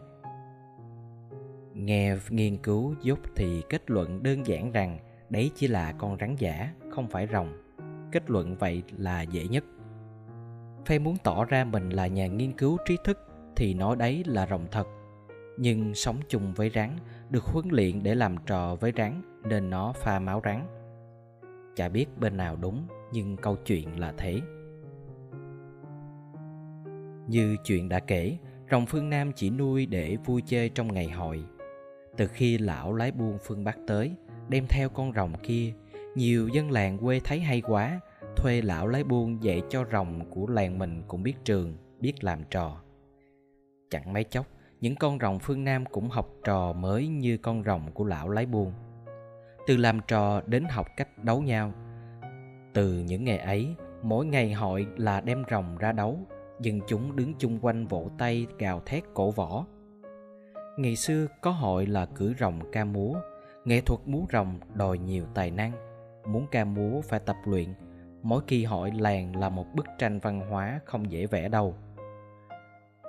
nghe 1.74 2.16
nghiên 2.30 2.58
cứu 2.58 2.96
giúp 3.02 3.20
thì 3.36 3.62
kết 3.70 3.90
luận 3.90 4.24
đơn 4.24 4.48
giản 4.48 4.72
rằng 4.72 5.00
đấy 5.30 5.52
chỉ 5.56 5.68
là 5.68 5.92
con 5.92 6.18
rắn 6.20 6.36
giả, 6.36 6.74
không 6.90 7.08
phải 7.08 7.28
rồng. 7.32 7.54
Kết 8.12 8.30
luận 8.30 8.56
vậy 8.56 8.84
là 8.98 9.22
dễ 9.22 9.48
nhất. 9.48 9.64
Phe 10.86 11.00
muốn 11.00 11.18
tỏ 11.24 11.46
ra 11.46 11.64
mình 11.64 11.90
là 11.90 12.08
nhà 12.08 12.28
nghiên 12.28 12.52
cứu 12.52 12.78
trí 12.86 12.98
thức 13.04 13.20
thì 13.56 13.74
nói 13.74 13.96
đấy 13.96 14.24
là 14.28 14.48
rồng 14.48 14.68
thật. 14.72 14.88
Nhưng 15.58 15.94
sống 15.94 16.18
chung 16.30 16.54
với 16.54 16.72
rắn, 16.76 16.98
được 17.30 17.44
huấn 17.44 17.66
luyện 17.70 18.04
để 18.04 18.16
làm 18.16 18.36
trò 18.46 18.76
với 18.76 18.94
rắn 18.98 19.22
nên 19.44 19.70
nó 19.70 19.94
pha 19.94 20.20
máu 20.20 20.42
rắn. 20.46 20.68
Chả 21.76 21.90
biết 21.90 22.06
bên 22.20 22.38
nào 22.38 22.56
đúng, 22.62 22.88
nhưng 23.12 23.38
câu 23.38 23.56
chuyện 23.66 24.00
là 24.00 24.14
thế. 24.18 24.42
Như 27.28 27.56
chuyện 27.64 27.90
đã 27.90 28.00
kể, 28.00 28.38
rồng 28.72 28.86
phương 28.86 29.10
nam 29.10 29.32
chỉ 29.36 29.50
nuôi 29.50 29.86
để 29.86 30.18
vui 30.26 30.42
chơi 30.46 30.70
trong 30.70 30.94
ngày 30.94 31.10
hội. 31.10 31.44
Từ 32.18 32.28
khi 32.28 32.58
lão 32.58 32.94
lái 32.94 33.12
buôn 33.12 33.38
phương 33.44 33.64
bắc 33.64 33.78
tới 33.88 34.16
đem 34.50 34.68
theo 34.68 34.90
con 34.90 35.14
rồng 35.14 35.34
kia. 35.44 35.74
Nhiều 36.16 36.48
dân 36.48 36.72
làng 36.72 36.98
quê 36.98 37.20
thấy 37.24 37.40
hay 37.40 37.62
quá, 37.62 38.00
thuê 38.36 38.62
lão 38.62 38.88
lái 38.88 39.04
buôn 39.04 39.44
dạy 39.44 39.62
cho 39.70 39.86
rồng 39.92 40.30
của 40.30 40.48
làng 40.48 40.80
mình 40.80 41.04
cũng 41.08 41.24
biết 41.24 41.36
trường, 41.44 41.78
biết 42.00 42.24
làm 42.24 42.40
trò. 42.50 42.82
Chẳng 43.90 44.14
mấy 44.14 44.24
chốc, 44.24 44.46
những 44.82 44.96
con 44.96 45.20
rồng 45.20 45.40
phương 45.40 45.64
nam 45.64 45.86
cũng 45.86 46.10
học 46.10 46.30
trò 46.44 46.74
mới 46.74 47.08
như 47.08 47.38
con 47.38 47.64
rồng 47.64 47.92
của 47.92 48.04
lão 48.04 48.30
lái 48.30 48.46
buôn. 48.46 48.74
Từ 49.68 49.78
làm 49.78 50.00
trò 50.08 50.42
đến 50.46 50.66
học 50.70 50.88
cách 50.98 51.24
đấu 51.24 51.42
nhau. 51.42 51.74
Từ 52.74 52.94
những 52.94 53.24
ngày 53.24 53.38
ấy, 53.38 53.76
mỗi 54.04 54.26
ngày 54.26 54.54
hội 54.54 54.88
là 54.98 55.22
đem 55.22 55.44
rồng 55.52 55.78
ra 55.78 55.92
đấu, 55.92 56.20
dân 56.62 56.80
chúng 56.88 57.16
đứng 57.16 57.34
chung 57.38 57.60
quanh 57.62 57.88
vỗ 57.88 58.10
tay 58.18 58.48
gào 58.58 58.82
thét 58.86 59.04
cổ 59.14 59.32
võ. 59.32 59.66
Ngày 60.78 60.96
xưa 60.96 61.28
có 61.42 61.52
hội 61.52 61.86
là 61.86 62.06
cử 62.06 62.34
rồng 62.40 62.60
ca 62.72 62.86
múa 62.86 63.16
nghệ 63.66 63.82
thuật 63.82 64.00
múa 64.06 64.22
rồng 64.32 64.60
đòi 64.74 64.98
nhiều 64.98 65.26
tài 65.34 65.52
năng. 65.52 65.72
Muốn 66.28 66.46
ca 66.52 66.66
múa 66.66 67.02
phải 67.02 67.20
tập 67.20 67.36
luyện, 67.46 67.74
mỗi 68.24 68.42
kỳ 68.48 68.64
hội 68.64 68.92
làng 68.92 69.36
là 69.36 69.50
một 69.50 69.66
bức 69.76 69.86
tranh 69.98 70.20
văn 70.20 70.50
hóa 70.50 70.80
không 70.86 71.12
dễ 71.12 71.26
vẽ 71.26 71.50
đâu. 71.50 71.76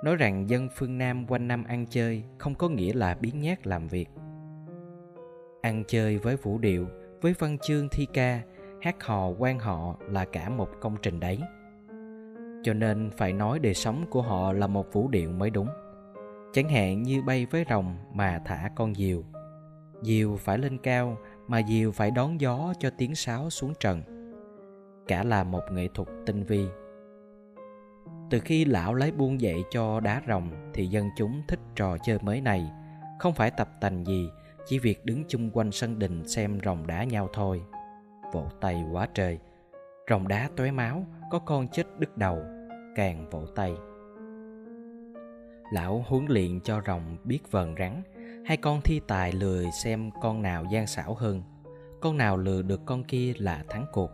Nói 0.03 0.15
rằng 0.15 0.49
dân 0.49 0.69
phương 0.75 0.97
nam 0.97 1.25
quanh 1.27 1.47
năm 1.47 1.63
ăn 1.63 1.85
chơi 1.89 2.23
không 2.37 2.55
có 2.55 2.69
nghĩa 2.69 2.93
là 2.93 3.17
biến 3.21 3.39
nhát 3.39 3.67
làm 3.67 3.87
việc. 3.87 4.09
Ăn 5.61 5.83
chơi 5.87 6.17
với 6.17 6.35
vũ 6.35 6.57
điệu, 6.57 6.87
với 7.21 7.33
văn 7.39 7.57
chương 7.57 7.89
thi 7.89 8.07
ca, 8.13 8.41
hát 8.81 9.03
hò 9.03 9.27
quan 9.27 9.59
họ 9.59 9.95
là 9.99 10.25
cả 10.25 10.49
một 10.49 10.69
công 10.81 10.97
trình 11.01 11.19
đấy. 11.19 11.39
Cho 12.63 12.73
nên 12.73 13.09
phải 13.17 13.33
nói 13.33 13.59
đời 13.59 13.73
sống 13.73 14.05
của 14.09 14.21
họ 14.21 14.53
là 14.53 14.67
một 14.67 14.93
vũ 14.93 15.07
điệu 15.07 15.31
mới 15.31 15.49
đúng. 15.49 15.69
Chẳng 16.53 16.69
hạn 16.69 17.03
như 17.03 17.21
bay 17.21 17.45
với 17.45 17.65
rồng 17.69 17.95
mà 18.13 18.41
thả 18.45 18.69
con 18.75 18.95
diều 18.95 19.23
diều 20.01 20.35
phải 20.35 20.57
lên 20.57 20.77
cao, 20.77 21.17
mà 21.47 21.61
diều 21.67 21.91
phải 21.91 22.11
đón 22.11 22.41
gió 22.41 22.73
cho 22.79 22.89
tiếng 22.97 23.15
sáo 23.15 23.49
xuống 23.49 23.73
trần. 23.79 24.01
Cả 25.07 25.23
là 25.23 25.43
một 25.43 25.63
nghệ 25.71 25.87
thuật 25.93 26.07
tinh 26.25 26.43
vi. 26.43 26.65
Từ 28.29 28.39
khi 28.39 28.65
lão 28.65 28.93
lấy 28.93 29.11
buôn 29.11 29.41
dạy 29.41 29.63
cho 29.71 29.99
đá 29.99 30.21
rồng 30.27 30.71
thì 30.73 30.87
dân 30.87 31.09
chúng 31.17 31.41
thích 31.47 31.59
trò 31.75 31.97
chơi 31.97 32.19
mới 32.21 32.41
này. 32.41 32.71
Không 33.19 33.33
phải 33.33 33.51
tập 33.51 33.69
tành 33.81 34.05
gì, 34.05 34.29
chỉ 34.65 34.79
việc 34.79 35.05
đứng 35.05 35.23
chung 35.27 35.49
quanh 35.51 35.71
sân 35.71 35.99
đình 35.99 36.27
xem 36.27 36.59
rồng 36.65 36.87
đá 36.87 37.03
nhau 37.03 37.29
thôi. 37.33 37.61
Vỗ 38.33 38.45
tay 38.61 38.85
quá 38.91 39.07
trời. 39.13 39.39
Rồng 40.09 40.27
đá 40.27 40.49
tóe 40.55 40.71
máu, 40.71 41.05
có 41.31 41.39
con 41.39 41.67
chết 41.67 41.99
đứt 41.99 42.17
đầu, 42.17 42.39
càng 42.95 43.29
vỗ 43.29 43.45
tay. 43.55 43.73
Lão 45.73 46.05
huấn 46.07 46.25
luyện 46.25 46.59
cho 46.61 46.81
rồng 46.87 47.17
biết 47.23 47.51
vờn 47.51 47.75
rắn 47.79 48.01
hai 48.47 48.57
con 48.57 48.81
thi 48.81 49.01
tài 49.07 49.31
lười 49.31 49.65
xem 49.71 50.11
con 50.21 50.41
nào 50.41 50.65
gian 50.71 50.87
xảo 50.87 51.13
hơn 51.13 51.41
con 52.01 52.17
nào 52.17 52.37
lừa 52.37 52.61
được 52.61 52.81
con 52.85 53.03
kia 53.03 53.33
là 53.37 53.63
thắng 53.69 53.85
cuộc 53.93 54.11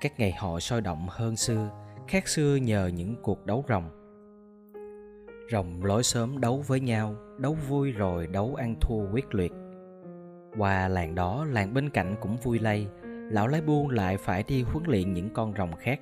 các 0.00 0.20
ngày 0.20 0.32
họ 0.32 0.60
sôi 0.60 0.80
động 0.80 1.06
hơn 1.10 1.36
xưa 1.36 1.70
khác 2.08 2.28
xưa 2.28 2.56
nhờ 2.56 2.86
những 2.94 3.14
cuộc 3.22 3.46
đấu 3.46 3.64
rồng 3.68 3.90
rồng 5.52 5.84
lối 5.84 6.02
sớm 6.02 6.40
đấu 6.40 6.64
với 6.66 6.80
nhau 6.80 7.14
đấu 7.38 7.56
vui 7.68 7.92
rồi 7.92 8.26
đấu 8.26 8.54
ăn 8.54 8.74
thua 8.80 9.12
quyết 9.12 9.34
liệt 9.34 9.52
qua 10.58 10.88
làng 10.88 11.14
đó, 11.14 11.44
làng 11.44 11.74
bên 11.74 11.90
cạnh 11.90 12.16
cũng 12.20 12.36
vui 12.36 12.58
lây, 12.58 12.86
lão 13.30 13.48
lái 13.48 13.60
buôn 13.60 13.88
lại 13.88 14.16
phải 14.16 14.42
đi 14.48 14.62
huấn 14.62 14.84
luyện 14.86 15.14
những 15.14 15.30
con 15.34 15.54
rồng 15.58 15.76
khác. 15.76 16.00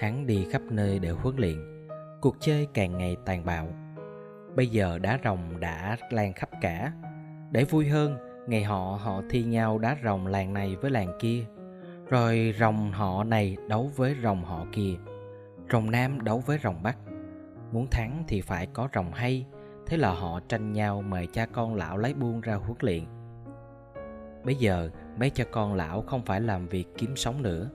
Hắn 0.00 0.26
đi 0.26 0.46
khắp 0.50 0.62
nơi 0.70 0.98
để 0.98 1.10
huấn 1.10 1.36
luyện, 1.36 1.88
cuộc 2.20 2.36
chơi 2.40 2.68
càng 2.74 2.98
ngày 2.98 3.16
tàn 3.24 3.44
bạo. 3.44 3.68
Bây 4.58 4.66
giờ 4.66 4.98
đá 4.98 5.18
rồng 5.24 5.60
đã 5.60 5.96
lan 6.10 6.32
khắp 6.32 6.48
cả. 6.60 6.92
Để 7.50 7.64
vui 7.64 7.88
hơn, 7.88 8.16
ngày 8.46 8.64
họ 8.64 8.98
họ 9.02 9.22
thi 9.30 9.44
nhau 9.44 9.78
đá 9.78 9.96
rồng 10.04 10.26
làng 10.26 10.52
này 10.52 10.76
với 10.76 10.90
làng 10.90 11.18
kia. 11.20 11.44
Rồi 12.08 12.54
rồng 12.58 12.92
họ 12.92 13.24
này 13.24 13.56
đấu 13.68 13.90
với 13.96 14.16
rồng 14.22 14.44
họ 14.44 14.66
kia. 14.72 14.94
Rồng 15.72 15.90
Nam 15.90 16.24
đấu 16.24 16.42
với 16.46 16.58
rồng 16.62 16.82
Bắc. 16.82 16.96
Muốn 17.72 17.86
thắng 17.90 18.24
thì 18.28 18.40
phải 18.40 18.66
có 18.66 18.88
rồng 18.94 19.12
hay, 19.12 19.46
thế 19.86 19.96
là 19.96 20.10
họ 20.10 20.40
tranh 20.48 20.72
nhau 20.72 21.02
mời 21.02 21.26
cha 21.32 21.46
con 21.46 21.74
lão 21.74 21.98
lấy 21.98 22.14
buôn 22.14 22.40
ra 22.40 22.54
huấn 22.54 22.76
luyện 22.80 23.04
Bây 24.44 24.54
giờ 24.54 24.90
mấy 25.18 25.30
cha 25.30 25.44
con 25.50 25.74
lão 25.74 26.02
không 26.02 26.22
phải 26.24 26.40
làm 26.40 26.68
việc 26.68 26.86
kiếm 26.96 27.16
sống 27.16 27.42
nữa 27.42 27.70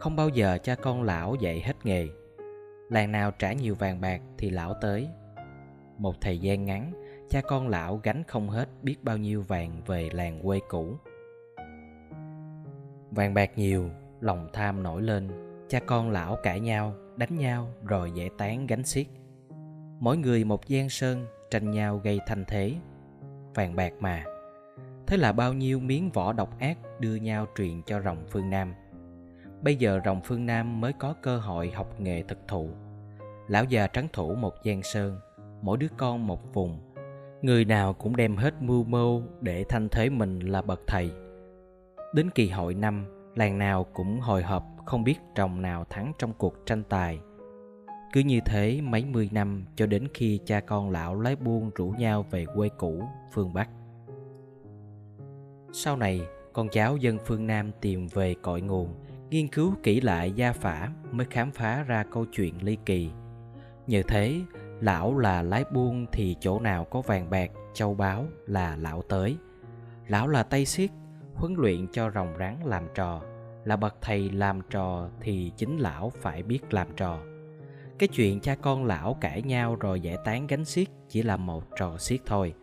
Không 0.00 0.16
bao 0.16 0.28
giờ 0.28 0.58
cha 0.62 0.74
con 0.74 1.02
lão 1.02 1.34
dạy 1.34 1.60
hết 1.60 1.76
nghề 1.84 2.08
Làng 2.90 3.12
nào 3.12 3.30
trả 3.30 3.52
nhiều 3.52 3.74
vàng 3.74 4.00
bạc 4.00 4.20
thì 4.38 4.50
lão 4.50 4.74
tới 4.80 5.08
một 5.98 6.20
thời 6.20 6.38
gian 6.38 6.64
ngắn 6.64 6.92
Cha 7.30 7.40
con 7.40 7.68
lão 7.68 8.00
gánh 8.02 8.22
không 8.26 8.48
hết 8.48 8.68
biết 8.82 9.04
bao 9.04 9.16
nhiêu 9.16 9.42
vàng 9.42 9.82
về 9.86 10.10
làng 10.12 10.40
quê 10.42 10.60
cũ 10.68 10.96
Vàng 13.10 13.34
bạc 13.34 13.50
nhiều, 13.56 13.90
lòng 14.20 14.48
tham 14.52 14.82
nổi 14.82 15.02
lên 15.02 15.28
Cha 15.68 15.80
con 15.86 16.10
lão 16.10 16.36
cãi 16.42 16.60
nhau, 16.60 16.94
đánh 17.16 17.36
nhau 17.36 17.68
rồi 17.84 18.12
giải 18.12 18.30
tán 18.38 18.66
gánh 18.66 18.84
xiết 18.84 19.06
Mỗi 20.00 20.16
người 20.16 20.44
một 20.44 20.66
gian 20.66 20.88
sơn 20.88 21.26
tranh 21.50 21.70
nhau 21.70 21.98
gây 21.98 22.20
thanh 22.26 22.44
thế 22.48 22.74
Vàng 23.54 23.76
bạc 23.76 23.92
mà 24.00 24.24
Thế 25.06 25.18
là 25.18 25.32
bao 25.32 25.52
nhiêu 25.52 25.80
miếng 25.80 26.10
vỏ 26.10 26.32
độc 26.32 26.58
ác 26.60 26.78
đưa 27.00 27.14
nhau 27.14 27.46
truyền 27.56 27.82
cho 27.82 28.00
rồng 28.00 28.24
phương 28.30 28.50
Nam. 28.50 28.74
Bây 29.62 29.76
giờ 29.76 30.00
rồng 30.04 30.20
phương 30.24 30.46
Nam 30.46 30.80
mới 30.80 30.92
có 30.92 31.14
cơ 31.22 31.38
hội 31.38 31.70
học 31.70 32.00
nghề 32.00 32.22
thực 32.22 32.38
thụ. 32.48 32.70
Lão 33.48 33.64
già 33.64 33.86
trắng 33.86 34.08
thủ 34.12 34.34
một 34.34 34.54
gian 34.64 34.82
sơn, 34.82 35.20
mỗi 35.62 35.78
đứa 35.78 35.88
con 35.96 36.26
một 36.26 36.54
vùng. 36.54 36.78
Người 37.42 37.64
nào 37.64 37.92
cũng 37.92 38.16
đem 38.16 38.36
hết 38.36 38.62
mưu 38.62 38.84
mô 38.84 39.20
để 39.40 39.64
thanh 39.68 39.88
thế 39.88 40.10
mình 40.10 40.40
là 40.40 40.62
bậc 40.62 40.80
thầy. 40.86 41.10
Đến 42.14 42.30
kỳ 42.34 42.48
hội 42.48 42.74
năm, 42.74 43.04
làng 43.34 43.58
nào 43.58 43.84
cũng 43.84 44.20
hồi 44.20 44.42
hộp 44.42 44.64
không 44.86 45.04
biết 45.04 45.16
trồng 45.34 45.62
nào 45.62 45.84
thắng 45.90 46.12
trong 46.18 46.32
cuộc 46.32 46.54
tranh 46.66 46.82
tài. 46.88 47.20
Cứ 48.12 48.20
như 48.20 48.40
thế 48.44 48.80
mấy 48.80 49.04
mươi 49.04 49.28
năm 49.32 49.64
cho 49.76 49.86
đến 49.86 50.08
khi 50.14 50.40
cha 50.44 50.60
con 50.60 50.90
lão 50.90 51.20
lái 51.20 51.36
buôn 51.36 51.70
rủ 51.74 51.88
nhau 51.98 52.26
về 52.30 52.46
quê 52.54 52.68
cũ, 52.78 53.02
phương 53.32 53.52
Bắc. 53.52 53.68
Sau 55.72 55.96
này, 55.96 56.20
con 56.52 56.68
cháu 56.68 56.96
dân 56.96 57.18
phương 57.26 57.46
Nam 57.46 57.70
tìm 57.80 58.06
về 58.06 58.34
cội 58.42 58.60
nguồn, 58.60 58.94
nghiên 59.30 59.48
cứu 59.48 59.74
kỹ 59.82 60.00
lại 60.00 60.32
gia 60.32 60.52
phả 60.52 60.88
mới 61.12 61.26
khám 61.30 61.50
phá 61.50 61.82
ra 61.82 62.04
câu 62.12 62.24
chuyện 62.32 62.54
ly 62.62 62.76
kỳ. 62.86 63.10
Như 63.86 64.02
thế, 64.02 64.40
lão 64.82 65.18
là 65.18 65.42
lái 65.42 65.64
buôn 65.72 66.06
thì 66.12 66.36
chỗ 66.40 66.60
nào 66.60 66.84
có 66.84 67.00
vàng 67.00 67.30
bạc, 67.30 67.50
châu 67.74 67.94
báu 67.94 68.26
là 68.46 68.76
lão 68.76 69.02
tới. 69.02 69.36
Lão 70.08 70.28
là 70.28 70.42
tay 70.42 70.66
xiết, 70.66 70.90
huấn 71.34 71.54
luyện 71.54 71.86
cho 71.92 72.10
rồng 72.10 72.34
rắn 72.38 72.56
làm 72.64 72.88
trò. 72.94 73.22
Là 73.64 73.76
bậc 73.76 73.96
thầy 74.00 74.30
làm 74.30 74.60
trò 74.70 75.08
thì 75.20 75.52
chính 75.56 75.78
lão 75.78 76.12
phải 76.20 76.42
biết 76.42 76.74
làm 76.74 76.88
trò. 76.96 77.18
Cái 77.98 78.08
chuyện 78.08 78.40
cha 78.40 78.54
con 78.54 78.84
lão 78.84 79.16
cãi 79.20 79.42
nhau 79.42 79.76
rồi 79.76 80.00
giải 80.00 80.16
tán 80.24 80.46
gánh 80.46 80.64
xiết 80.64 80.88
chỉ 81.08 81.22
là 81.22 81.36
một 81.36 81.64
trò 81.76 81.98
xiết 81.98 82.20
thôi 82.26 82.54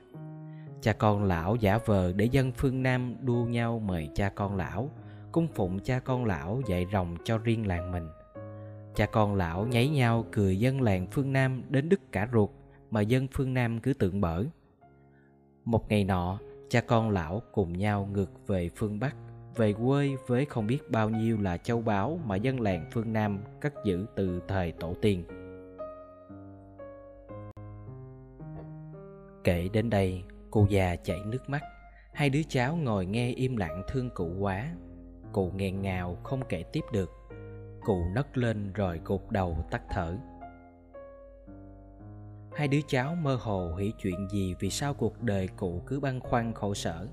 cha 0.82 0.94
con 0.94 1.24
lão 1.24 1.56
giả 1.56 1.80
vờ 1.86 2.14
để 2.14 2.26
dân 2.26 2.52
phương 2.52 2.84
Nam 2.84 3.16
đua 3.22 3.46
nhau 3.46 3.80
mời 3.80 4.10
cha 4.16 4.30
con 4.30 4.56
lão, 4.56 4.90
cung 5.32 5.48
phụng 5.48 5.80
cha 5.80 6.00
con 6.00 6.26
lão 6.26 6.62
dạy 6.68 6.86
rồng 6.94 7.18
cho 7.24 7.38
riêng 7.38 7.68
làng 7.68 7.92
mình 7.92 8.08
cha 8.96 9.06
con 9.06 9.36
lão 9.36 9.68
nháy 9.68 9.90
nhau 9.90 10.26
cười 10.32 10.60
dân 10.60 10.82
làng 10.82 11.08
phương 11.12 11.34
nam 11.34 11.64
đến 11.70 11.90
đứt 11.90 12.12
cả 12.12 12.30
ruột 12.34 12.50
mà 12.92 13.02
dân 13.02 13.28
phương 13.32 13.54
nam 13.54 13.80
cứ 13.80 13.94
tưởng 13.94 14.22
bở 14.22 14.44
một 15.70 15.90
ngày 15.90 16.04
nọ, 16.04 16.40
cha 16.70 16.82
con 16.82 17.10
lão 17.10 17.42
cùng 17.52 17.78
nhau 17.78 18.10
ngược 18.14 18.48
về 18.48 18.70
phương 18.76 19.00
bắc, 19.00 19.16
về 19.56 19.74
quê 19.74 20.16
với 20.28 20.46
không 20.46 20.68
biết 20.68 20.92
bao 20.92 21.10
nhiêu 21.10 21.38
là 21.42 21.58
châu 21.58 21.82
báu 21.82 22.20
mà 22.26 22.36
dân 22.36 22.62
làng 22.62 22.90
phương 22.92 23.14
nam 23.14 23.40
cất 23.62 23.74
giữ 23.86 24.06
từ 24.16 24.42
thời 24.48 24.72
tổ 24.72 24.94
tiên. 25.02 25.24
Kể 29.44 29.70
đến 29.74 29.90
đây 29.90 30.24
cụ 30.52 30.68
già 30.70 30.96
chảy 30.96 31.20
nước 31.26 31.50
mắt, 31.50 31.62
hai 32.14 32.30
đứa 32.30 32.42
cháu 32.48 32.76
ngồi 32.76 33.06
nghe 33.06 33.32
im 33.32 33.58
lặng 33.58 33.84
thương 33.88 34.10
cụ 34.10 34.32
quá. 34.40 34.76
Cụ 35.32 35.52
nghẹn 35.56 35.82
ngào 35.82 36.18
không 36.24 36.42
kể 36.50 36.64
tiếp 36.64 36.84
được 36.94 37.19
cụ 37.82 38.04
nấc 38.16 38.38
lên 38.38 38.74
rồi 38.74 39.02
gục 39.06 39.32
đầu 39.32 39.58
tắt 39.72 39.82
thở. 39.90 40.18
Hai 42.56 42.68
đứa 42.68 42.80
cháu 42.88 43.16
mơ 43.16 43.38
hồ 43.42 43.76
hỉ 43.76 43.92
chuyện 43.98 44.28
gì 44.30 44.56
vì 44.60 44.70
sao 44.70 44.94
cuộc 44.94 45.22
đời 45.22 45.50
cụ 45.58 45.82
cứ 45.86 46.00
băn 46.00 46.20
khoăn 46.20 46.54
khổ 46.54 46.74
sở, 46.74 47.08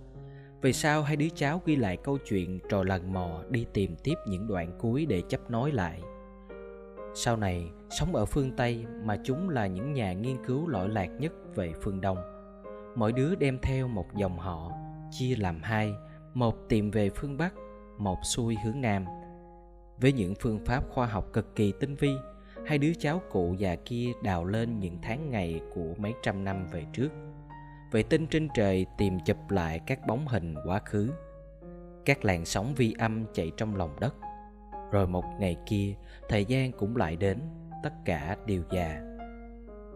vì 0.63 0.73
sao 0.73 1.03
hai 1.03 1.17
đứa 1.17 1.29
cháu 1.35 1.63
ghi 1.65 1.77
lại 1.77 1.97
câu 1.97 2.19
chuyện 2.29 2.59
trò 2.69 2.83
lần 2.83 3.13
mò 3.13 3.43
đi 3.51 3.67
tìm 3.73 3.97
tiếp 4.05 4.15
những 4.29 4.47
đoạn 4.47 4.73
cuối 4.79 5.07
để 5.07 5.23
chấp 5.29 5.51
nối 5.51 5.73
lại. 5.73 6.03
Sau 7.15 7.37
này, 7.37 7.71
sống 7.91 8.15
ở 8.15 8.25
phương 8.25 8.57
tây 8.57 8.87
mà 9.05 9.17
chúng 9.25 9.49
là 9.49 9.67
những 9.67 9.93
nhà 9.93 10.13
nghiên 10.13 10.45
cứu 10.45 10.69
lỗi 10.69 10.89
lạc 10.89 11.07
nhất 11.07 11.33
về 11.55 11.73
phương 11.83 12.01
đông, 12.01 12.19
mỗi 12.97 13.13
đứa 13.13 13.35
đem 13.35 13.59
theo 13.63 13.89
một 13.89 14.07
dòng 14.17 14.39
họ, 14.39 14.73
chia 15.11 15.37
làm 15.37 15.61
hai, 15.63 15.95
một 16.35 16.55
tìm 16.69 16.91
về 16.91 17.11
phương 17.11 17.37
bắc, 17.37 17.55
một 17.99 18.19
xuôi 18.23 18.57
hướng 18.65 18.81
nam 18.81 19.05
với 20.01 20.13
những 20.13 20.35
phương 20.41 20.61
pháp 20.65 20.85
khoa 20.91 21.07
học 21.07 21.29
cực 21.33 21.57
kỳ 21.57 21.73
tinh 21.81 21.95
vi. 21.95 22.11
Hai 22.67 22.79
đứa 22.79 22.93
cháu 22.99 23.23
cụ 23.31 23.55
già 23.59 23.77
kia 23.85 24.13
đào 24.23 24.45
lên 24.45 24.79
những 24.79 24.99
tháng 25.03 25.31
ngày 25.31 25.61
của 25.75 25.95
mấy 25.97 26.15
trăm 26.23 26.45
năm 26.45 26.67
về 26.73 26.85
trước. 26.93 27.09
Vệ 27.93 28.03
tinh 28.03 28.27
trên 28.27 28.49
trời 28.55 28.87
tìm 28.99 29.19
chụp 29.25 29.51
lại 29.51 29.81
các 29.87 30.07
bóng 30.07 30.27
hình 30.27 30.55
quá 30.67 30.79
khứ. 30.79 31.11
Các 32.05 32.25
làn 32.25 32.45
sóng 32.45 32.75
vi 32.75 32.95
âm 32.99 33.25
chạy 33.35 33.53
trong 33.57 33.77
lòng 33.77 34.01
đất. 34.01 34.15
Rồi 34.93 35.07
một 35.07 35.25
ngày 35.39 35.57
kia, 35.67 35.95
thời 36.29 36.45
gian 36.45 36.73
cũng 36.73 36.97
lại 36.97 37.17
đến, 37.17 37.39
tất 37.83 37.93
cả 38.05 38.37
đều 38.47 38.63
già. 38.71 39.01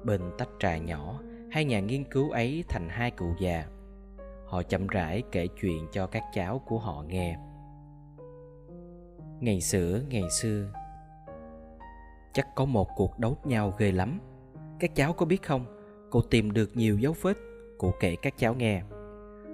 Bên 0.04 0.20
tách 0.38 0.48
trà 0.58 0.76
nhỏ, 0.76 1.20
hai 1.50 1.64
nhà 1.64 1.80
nghiên 1.80 2.04
cứu 2.04 2.30
ấy 2.30 2.64
thành 2.68 2.88
hai 2.88 3.10
cụ 3.10 3.34
già. 3.40 3.64
Họ 4.46 4.62
chậm 4.62 4.86
rãi 4.86 5.22
kể 5.32 5.46
chuyện 5.60 5.86
cho 5.92 6.06
các 6.06 6.22
cháu 6.34 6.58
của 6.66 6.78
họ 6.78 7.04
nghe 7.08 7.38
ngày 9.40 9.60
xưa 9.60 10.00
ngày 10.08 10.30
xưa. 10.30 10.68
Chắc 12.32 12.46
có 12.54 12.64
một 12.64 12.88
cuộc 12.96 13.18
đấu 13.18 13.38
nhau 13.44 13.74
ghê 13.78 13.92
lắm. 13.92 14.20
Các 14.80 14.94
cháu 14.94 15.12
có 15.12 15.26
biết 15.26 15.42
không? 15.42 15.64
Cô 16.10 16.20
tìm 16.22 16.52
được 16.52 16.70
nhiều 16.76 16.98
dấu 16.98 17.14
vết. 17.22 17.36
Cụ 17.78 17.92
kể 18.00 18.16
các 18.22 18.34
cháu 18.38 18.54
nghe. 18.54 18.82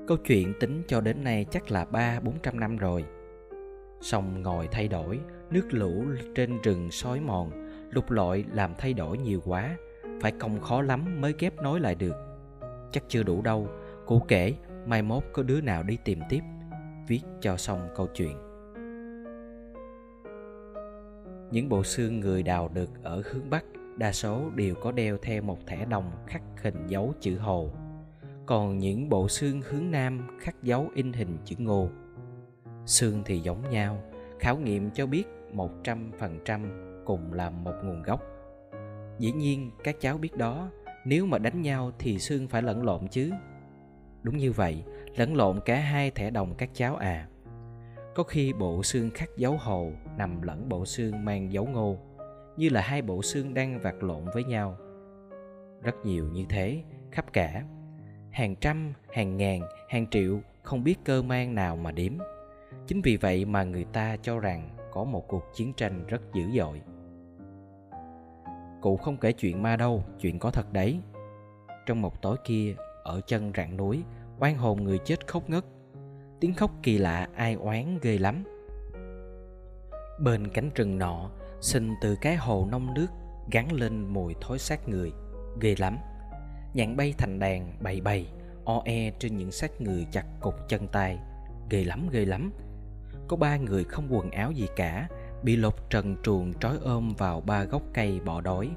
Câu 0.07 0.17
chuyện 0.17 0.53
tính 0.61 0.83
cho 0.89 1.01
đến 1.01 1.25
nay 1.25 1.47
chắc 1.51 1.71
là 1.71 1.85
ba, 1.85 2.21
bốn 2.21 2.35
trăm 2.43 2.61
năm 2.61 2.77
rồi. 2.77 3.05
Sông 4.01 4.43
ngòi 4.43 4.69
thay 4.73 4.89
đổi, 4.89 5.21
nước 5.51 5.67
lũ 5.71 6.05
trên 6.35 6.63
rừng 6.63 6.91
sói 6.91 7.21
mòn, 7.21 7.51
lục 7.91 8.11
lọi 8.11 8.45
làm 8.53 8.75
thay 8.79 8.93
đổi 8.93 9.19
nhiều 9.19 9.41
quá. 9.45 9.77
Phải 10.21 10.33
công 10.33 10.61
khó 10.61 10.83
lắm 10.83 11.21
mới 11.21 11.35
ghép 11.39 11.63
nối 11.63 11.81
lại 11.81 11.95
được. 11.95 12.15
Chắc 12.93 13.05
chưa 13.09 13.23
đủ 13.23 13.43
đâu. 13.43 13.69
Cụ 14.07 14.23
kể, 14.29 14.55
mai 14.87 15.03
mốt 15.03 15.23
có 15.33 15.43
đứa 15.43 15.61
nào 15.61 15.83
đi 15.83 15.99
tìm 16.05 16.21
tiếp. 16.29 16.41
Viết 17.09 17.21
cho 17.41 17.57
xong 17.57 17.89
câu 17.97 18.09
chuyện 18.15 18.46
những 21.51 21.69
bộ 21.69 21.83
xương 21.85 22.21
người 22.21 22.43
đào 22.43 22.69
được 22.75 22.91
ở 23.03 23.23
hướng 23.31 23.51
bắc, 23.51 23.65
đa 23.97 24.13
số 24.13 24.51
đều 24.55 24.75
có 24.75 24.93
đeo 24.93 25.17
theo 25.23 25.43
một 25.43 25.59
thẻ 25.67 25.85
đồng 25.85 26.11
khắc 26.27 26.43
hình 26.63 26.87
dấu 26.87 27.15
chữ 27.21 27.39
hồ. 27.39 27.71
Còn 28.47 28.79
những 28.79 29.09
bộ 29.09 29.29
xương 29.29 29.63
hướng 29.63 29.91
nam 29.91 30.39
khắc 30.41 30.63
dấu 30.63 30.91
in 30.95 31.13
hình 31.13 31.39
chữ 31.45 31.57
ngô. 31.59 31.89
Xương 32.87 33.23
thì 33.25 33.39
giống 33.39 33.71
nhau, 33.71 34.03
khảo 34.41 34.57
nghiệm 34.57 34.91
cho 34.91 35.07
biết 35.07 35.25
một 35.53 35.71
trăm 35.85 36.13
phần 36.19 36.39
trăm 36.45 36.63
cùng 37.05 37.33
là 37.33 37.51
một 37.51 37.75
nguồn 37.85 38.03
gốc. 38.03 38.23
Dĩ 39.19 39.33
nhiên, 39.33 39.71
các 39.85 39.97
cháu 40.01 40.19
biết 40.19 40.37
đó, 40.37 40.71
nếu 41.05 41.27
mà 41.27 41.39
đánh 41.39 41.63
nhau 41.63 41.93
thì 41.99 42.19
xương 42.19 42.49
phải 42.49 42.63
lẫn 42.63 42.85
lộn 42.85 43.09
chứ. 43.09 43.31
Đúng 44.23 44.37
như 44.37 44.53
vậy, 44.53 44.85
lẫn 45.17 45.35
lộn 45.35 45.61
cả 45.65 45.77
hai 45.77 46.11
thẻ 46.11 46.31
đồng 46.31 46.55
các 46.55 46.71
cháu 46.75 46.97
à 46.97 47.29
có 48.17 48.23
khi 48.23 48.53
bộ 48.53 48.83
xương 48.83 49.11
khắc 49.11 49.37
dấu 49.37 49.57
hồ 49.57 49.91
nằm 50.17 50.43
lẫn 50.43 50.69
bộ 50.69 50.85
xương 50.85 51.25
mang 51.25 51.53
dấu 51.53 51.67
ngô, 51.67 51.97
như 52.57 52.69
là 52.69 52.81
hai 52.81 53.03
bộ 53.03 53.23
xương 53.23 53.55
đang 53.55 53.81
vặt 53.81 54.03
lộn 54.03 54.25
với 54.35 54.45
nhau. 54.45 54.77
Rất 55.83 55.95
nhiều 56.05 56.29
như 56.33 56.45
thế, 56.49 56.83
khắp 57.11 57.33
cả. 57.33 57.63
Hàng 58.31 58.57
trăm, 58.57 58.93
hàng 59.13 59.37
ngàn, 59.37 59.61
hàng 59.89 60.07
triệu, 60.11 60.41
không 60.63 60.85
biết 60.85 60.95
cơ 61.05 61.23
mang 61.23 61.55
nào 61.55 61.77
mà 61.77 61.93
đếm. 61.93 62.13
Chính 62.87 63.03
vì 63.03 63.17
vậy 63.17 63.45
mà 63.45 63.65
người 63.65 63.85
ta 63.85 64.17
cho 64.23 64.39
rằng 64.39 64.77
có 64.93 65.05
một 65.05 65.29
cuộc 65.29 65.45
chiến 65.55 65.73
tranh 65.77 66.07
rất 66.07 66.23
dữ 66.35 66.43
dội. 66.59 66.83
Cụ 68.81 68.97
không 68.97 69.17
kể 69.17 69.33
chuyện 69.33 69.63
ma 69.63 69.77
đâu, 69.77 70.05
chuyện 70.21 70.39
có 70.39 70.51
thật 70.51 70.73
đấy. 70.73 71.01
Trong 71.87 72.03
một 72.03 72.23
tối 72.23 72.37
kia, 72.45 72.75
ở 73.05 73.21
chân 73.27 73.53
rặng 73.57 73.77
núi, 73.77 74.03
oan 74.39 74.57
hồn 74.57 74.85
người 74.85 74.99
chết 75.05 75.27
khóc 75.27 75.51
ngất 75.51 75.65
tiếng 76.41 76.55
khóc 76.55 76.71
kỳ 76.83 76.99
lạ, 76.99 77.29
ai 77.35 77.55
oán 77.55 77.99
ghê 78.03 78.19
lắm. 78.19 78.45
Bên 80.21 80.49
cánh 80.49 80.71
rừng 80.75 80.99
nọ 80.99 81.31
sinh 81.61 81.95
từ 82.03 82.17
cái 82.21 82.37
hồ 82.37 82.69
nông 82.71 82.95
nước 82.95 83.07
gắn 83.51 83.73
lên 83.73 84.07
mùi 84.07 84.35
thối 84.41 84.59
xác 84.59 84.89
người, 84.89 85.13
ghê 85.61 85.75
lắm. 85.79 85.99
Nhạn 86.75 86.97
bay 86.97 87.15
thành 87.19 87.39
đàn 87.39 87.73
bầy 87.81 88.01
bầy 88.01 88.27
o 88.65 88.83
e 88.85 89.11
trên 89.19 89.37
những 89.37 89.53
xác 89.53 89.81
người 89.81 90.07
chặt 90.11 90.25
cục 90.41 90.55
chân 90.69 90.89
tay, 90.89 91.19
ghê 91.71 91.85
lắm 91.85 92.09
ghê 92.13 92.25
lắm. 92.25 92.53
Có 93.29 93.37
ba 93.37 93.57
người 93.57 93.85
không 93.85 94.07
quần 94.11 94.31
áo 94.31 94.53
gì 94.53 94.67
cả, 94.77 95.09
bị 95.43 95.57
lột 95.57 95.75
trần 95.91 96.17
truồng 96.23 96.53
trói 96.61 96.79
ôm 96.83 97.15
vào 97.19 97.41
ba 97.41 97.65
gốc 97.65 97.83
cây 97.95 98.21
bỏ 98.21 98.41
đói. 98.41 98.71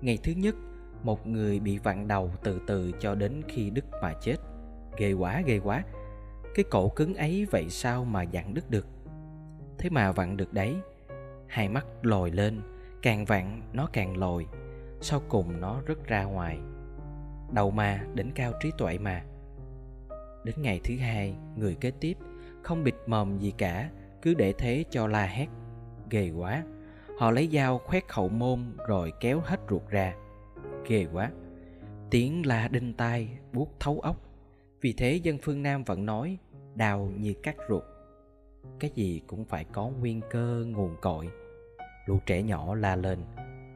Ngày 0.00 0.18
thứ 0.22 0.32
nhất, 0.32 0.54
một 1.02 1.26
người 1.26 1.60
bị 1.60 1.78
vặn 1.78 2.08
đầu 2.08 2.30
từ 2.42 2.60
từ 2.66 2.92
cho 3.00 3.14
đến 3.14 3.42
khi 3.48 3.70
đứt 3.70 3.84
mà 4.02 4.12
chết. 4.22 4.36
Ghê 4.98 5.12
quá 5.12 5.42
ghê 5.46 5.58
quá 5.58 5.84
cái 6.54 6.64
cổ 6.70 6.88
cứng 6.88 7.14
ấy 7.14 7.46
vậy 7.50 7.70
sao 7.70 8.04
mà 8.04 8.22
dặn 8.22 8.54
đứt 8.54 8.70
được? 8.70 8.86
Thế 9.78 9.90
mà 9.90 10.12
vặn 10.12 10.36
được 10.36 10.52
đấy. 10.52 10.76
Hai 11.46 11.68
mắt 11.68 11.86
lồi 12.02 12.30
lên, 12.30 12.60
càng 13.02 13.24
vặn 13.24 13.62
nó 13.72 13.88
càng 13.92 14.16
lồi, 14.16 14.46
sau 15.00 15.20
cùng 15.28 15.60
nó 15.60 15.82
rớt 15.88 16.06
ra 16.06 16.24
ngoài. 16.24 16.58
Đầu 17.52 17.70
mà, 17.70 18.04
đỉnh 18.14 18.32
cao 18.34 18.52
trí 18.60 18.70
tuệ 18.78 18.98
mà. 18.98 19.24
Đến 20.44 20.54
ngày 20.58 20.80
thứ 20.84 20.96
hai, 20.96 21.34
người 21.56 21.74
kế 21.74 21.90
tiếp, 21.90 22.16
không 22.62 22.84
bịt 22.84 22.94
mồm 23.06 23.38
gì 23.38 23.50
cả, 23.58 23.90
cứ 24.22 24.34
để 24.34 24.52
thế 24.52 24.84
cho 24.90 25.06
la 25.06 25.26
hét. 25.26 25.46
Ghê 26.10 26.30
quá. 26.30 26.62
Họ 27.18 27.30
lấy 27.30 27.48
dao 27.52 27.78
khoét 27.78 28.04
hậu 28.08 28.28
môn 28.28 28.76
rồi 28.88 29.12
kéo 29.20 29.40
hết 29.44 29.60
ruột 29.70 29.88
ra. 29.88 30.14
Ghê 30.88 31.06
quá. 31.12 31.30
Tiếng 32.10 32.46
la 32.46 32.68
đinh 32.68 32.94
tai, 32.94 33.38
buốt 33.52 33.80
thấu 33.80 34.00
óc 34.00 34.16
vì 34.80 34.92
thế 34.92 35.14
dân 35.14 35.38
phương 35.42 35.62
nam 35.62 35.84
vẫn 35.84 36.06
nói 36.06 36.38
đau 36.74 37.12
như 37.18 37.34
cắt 37.42 37.56
ruột. 37.68 37.82
Cái 38.78 38.90
gì 38.94 39.22
cũng 39.26 39.44
phải 39.44 39.64
có 39.64 39.88
nguyên 39.88 40.20
cơ, 40.30 40.64
nguồn 40.66 40.96
cội. 41.00 41.28
Lũ 42.06 42.18
trẻ 42.26 42.42
nhỏ 42.42 42.74
la 42.74 42.96
lên, 42.96 43.18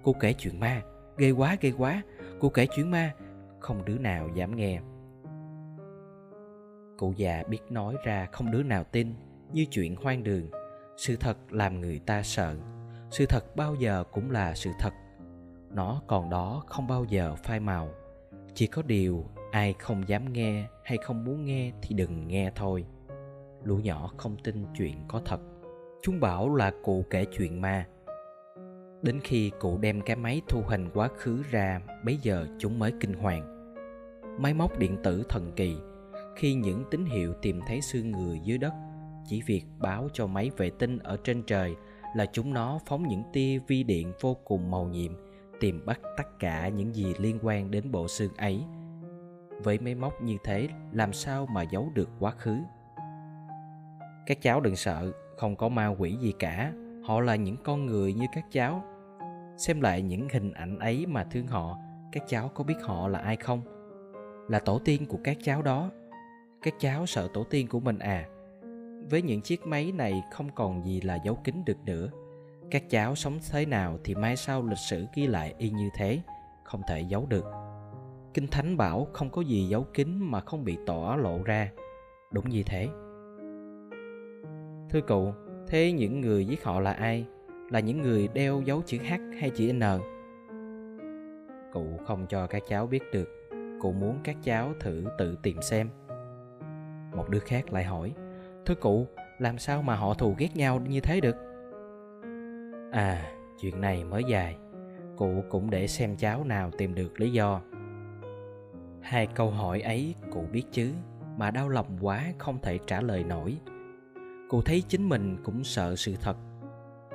cô 0.02 0.12
kể 0.20 0.32
chuyện 0.32 0.60
ma, 0.60 0.82
ghê 1.16 1.30
quá 1.30 1.56
ghê 1.60 1.72
quá, 1.78 2.02
cô 2.40 2.48
kể 2.48 2.66
chuyện 2.76 2.90
ma. 2.90 3.12
Không 3.60 3.84
đứa 3.84 3.98
nào 3.98 4.28
dám 4.34 4.56
nghe. 4.56 4.80
Cụ 6.98 7.12
già 7.16 7.42
biết 7.48 7.60
nói 7.70 7.96
ra 8.04 8.28
không 8.32 8.50
đứa 8.50 8.62
nào 8.62 8.84
tin, 8.84 9.14
như 9.52 9.64
chuyện 9.70 9.96
hoang 9.96 10.22
đường. 10.22 10.50
Sự 10.96 11.16
thật 11.16 11.36
làm 11.50 11.80
người 11.80 11.98
ta 11.98 12.22
sợ, 12.22 12.56
sự 13.10 13.26
thật 13.26 13.56
bao 13.56 13.74
giờ 13.74 14.04
cũng 14.12 14.30
là 14.30 14.54
sự 14.54 14.70
thật. 14.80 14.92
Nó 15.70 16.02
còn 16.06 16.30
đó 16.30 16.62
không 16.66 16.86
bao 16.86 17.04
giờ 17.04 17.34
phai 17.34 17.60
màu 17.60 17.88
chỉ 18.54 18.66
có 18.66 18.82
điều 18.82 19.24
ai 19.50 19.74
không 19.78 20.08
dám 20.08 20.32
nghe 20.32 20.66
hay 20.84 20.98
không 20.98 21.24
muốn 21.24 21.44
nghe 21.44 21.72
thì 21.82 21.94
đừng 21.94 22.28
nghe 22.28 22.50
thôi. 22.54 22.84
Lũ 23.64 23.76
nhỏ 23.76 24.10
không 24.16 24.36
tin 24.44 24.66
chuyện 24.76 24.94
có 25.08 25.20
thật. 25.24 25.40
Chúng 26.02 26.20
bảo 26.20 26.54
là 26.54 26.72
cụ 26.82 27.04
kể 27.10 27.24
chuyện 27.38 27.60
ma. 27.60 27.86
Đến 29.02 29.20
khi 29.24 29.50
cụ 29.60 29.78
đem 29.78 30.00
cái 30.00 30.16
máy 30.16 30.42
thu 30.48 30.62
hình 30.68 30.88
quá 30.94 31.08
khứ 31.16 31.42
ra, 31.50 31.80
bấy 32.04 32.18
giờ 32.22 32.46
chúng 32.58 32.78
mới 32.78 32.92
kinh 33.00 33.14
hoàng. 33.14 33.74
Máy 34.38 34.54
móc 34.54 34.78
điện 34.78 34.96
tử 35.02 35.24
thần 35.28 35.52
kỳ. 35.56 35.76
Khi 36.36 36.54
những 36.54 36.84
tín 36.90 37.04
hiệu 37.04 37.34
tìm 37.42 37.60
thấy 37.66 37.80
xương 37.80 38.10
người 38.10 38.40
dưới 38.44 38.58
đất, 38.58 38.72
chỉ 39.26 39.42
việc 39.46 39.64
báo 39.78 40.08
cho 40.12 40.26
máy 40.26 40.50
vệ 40.56 40.70
tinh 40.70 40.98
ở 40.98 41.16
trên 41.24 41.42
trời 41.42 41.74
là 42.16 42.26
chúng 42.32 42.54
nó 42.54 42.78
phóng 42.86 43.08
những 43.08 43.22
tia 43.32 43.58
vi 43.66 43.82
điện 43.82 44.12
vô 44.20 44.34
cùng 44.44 44.70
màu 44.70 44.84
nhiệm 44.88 45.12
tìm 45.60 45.86
bắt 45.86 46.00
tất 46.16 46.38
cả 46.38 46.68
những 46.68 46.94
gì 46.94 47.14
liên 47.18 47.38
quan 47.42 47.70
đến 47.70 47.90
bộ 47.90 48.08
xương 48.08 48.34
ấy. 48.36 48.64
Với 49.62 49.78
máy 49.78 49.94
móc 49.94 50.22
như 50.22 50.36
thế, 50.44 50.68
làm 50.92 51.12
sao 51.12 51.46
mà 51.46 51.62
giấu 51.62 51.90
được 51.94 52.08
quá 52.18 52.30
khứ? 52.30 52.56
Các 54.26 54.42
cháu 54.42 54.60
đừng 54.60 54.76
sợ, 54.76 55.12
không 55.36 55.56
có 55.56 55.68
ma 55.68 55.86
quỷ 55.86 56.16
gì 56.16 56.32
cả. 56.38 56.72
Họ 57.04 57.20
là 57.20 57.36
những 57.36 57.56
con 57.64 57.86
người 57.86 58.14
như 58.14 58.26
các 58.32 58.44
cháu. 58.50 58.84
Xem 59.56 59.80
lại 59.80 60.02
những 60.02 60.28
hình 60.32 60.52
ảnh 60.52 60.78
ấy 60.78 61.06
mà 61.06 61.24
thương 61.24 61.46
họ, 61.46 61.78
các 62.12 62.22
cháu 62.28 62.48
có 62.48 62.64
biết 62.64 62.76
họ 62.82 63.08
là 63.08 63.18
ai 63.18 63.36
không? 63.36 63.60
Là 64.48 64.58
tổ 64.58 64.78
tiên 64.78 65.06
của 65.06 65.18
các 65.24 65.36
cháu 65.42 65.62
đó. 65.62 65.90
Các 66.62 66.74
cháu 66.78 67.06
sợ 67.06 67.28
tổ 67.34 67.44
tiên 67.44 67.68
của 67.68 67.80
mình 67.80 67.98
à. 67.98 68.24
Với 69.10 69.22
những 69.22 69.40
chiếc 69.40 69.66
máy 69.66 69.92
này 69.92 70.22
không 70.32 70.48
còn 70.54 70.84
gì 70.84 71.00
là 71.00 71.18
giấu 71.24 71.34
kín 71.34 71.62
được 71.66 71.78
nữa 71.84 72.10
các 72.70 72.90
cháu 72.90 73.14
sống 73.14 73.38
thế 73.50 73.66
nào 73.66 73.98
thì 74.04 74.14
mai 74.14 74.36
sau 74.36 74.62
lịch 74.62 74.78
sử 74.78 75.06
ghi 75.14 75.26
lại 75.26 75.54
y 75.58 75.70
như 75.70 75.88
thế, 75.96 76.20
không 76.64 76.80
thể 76.88 77.00
giấu 77.00 77.26
được. 77.26 77.44
Kinh 78.34 78.46
thánh 78.46 78.76
bảo 78.76 79.06
không 79.12 79.30
có 79.30 79.42
gì 79.42 79.66
giấu 79.68 79.86
kín 79.94 80.18
mà 80.20 80.40
không 80.40 80.64
bị 80.64 80.78
tỏ 80.86 81.16
lộ 81.20 81.42
ra. 81.44 81.70
Đúng 82.32 82.48
như 82.48 82.62
thế. 82.66 82.88
Thưa 84.90 85.00
cụ, 85.00 85.32
thế 85.66 85.92
những 85.92 86.20
người 86.20 86.46
giết 86.46 86.64
họ 86.64 86.80
là 86.80 86.92
ai? 86.92 87.26
Là 87.70 87.80
những 87.80 88.02
người 88.02 88.28
đeo 88.28 88.60
dấu 88.60 88.82
chữ 88.86 88.98
h 88.98 89.12
hay 89.40 89.50
chữ 89.50 89.72
n? 89.72 89.82
Cụ 91.72 91.86
không 92.06 92.26
cho 92.28 92.46
các 92.46 92.62
cháu 92.68 92.86
biết 92.86 93.02
được. 93.12 93.28
Cụ 93.80 93.92
muốn 93.92 94.18
các 94.24 94.36
cháu 94.42 94.72
thử 94.80 95.04
tự 95.18 95.38
tìm 95.42 95.62
xem. 95.62 95.88
Một 97.16 97.28
đứa 97.28 97.38
khác 97.38 97.72
lại 97.72 97.84
hỏi, 97.84 98.14
thưa 98.66 98.74
cụ, 98.74 99.06
làm 99.38 99.58
sao 99.58 99.82
mà 99.82 99.94
họ 99.96 100.14
thù 100.14 100.34
ghét 100.38 100.56
nhau 100.56 100.80
như 100.88 101.00
thế 101.00 101.20
được? 101.20 101.36
À 102.94 103.32
chuyện 103.60 103.80
này 103.80 104.04
mới 104.04 104.24
dài. 104.24 104.56
Cụ 105.16 105.44
cũng 105.50 105.70
để 105.70 105.86
xem 105.86 106.16
cháu 106.16 106.44
nào 106.44 106.70
tìm 106.78 106.94
được 106.94 107.20
lý 107.20 107.32
do. 107.32 107.60
Hai 109.00 109.26
câu 109.26 109.50
hỏi 109.50 109.80
ấy 109.80 110.14
cụ 110.32 110.44
biết 110.52 110.64
chứ, 110.72 110.92
mà 111.36 111.50
đau 111.50 111.68
lòng 111.68 111.98
quá 112.00 112.24
không 112.38 112.58
thể 112.62 112.78
trả 112.86 113.00
lời 113.00 113.24
nổi. 113.24 113.56
Cụ 114.48 114.62
thấy 114.62 114.82
chính 114.88 115.08
mình 115.08 115.36
cũng 115.44 115.64
sợ 115.64 115.96
sự 115.96 116.14
thật. 116.20 116.36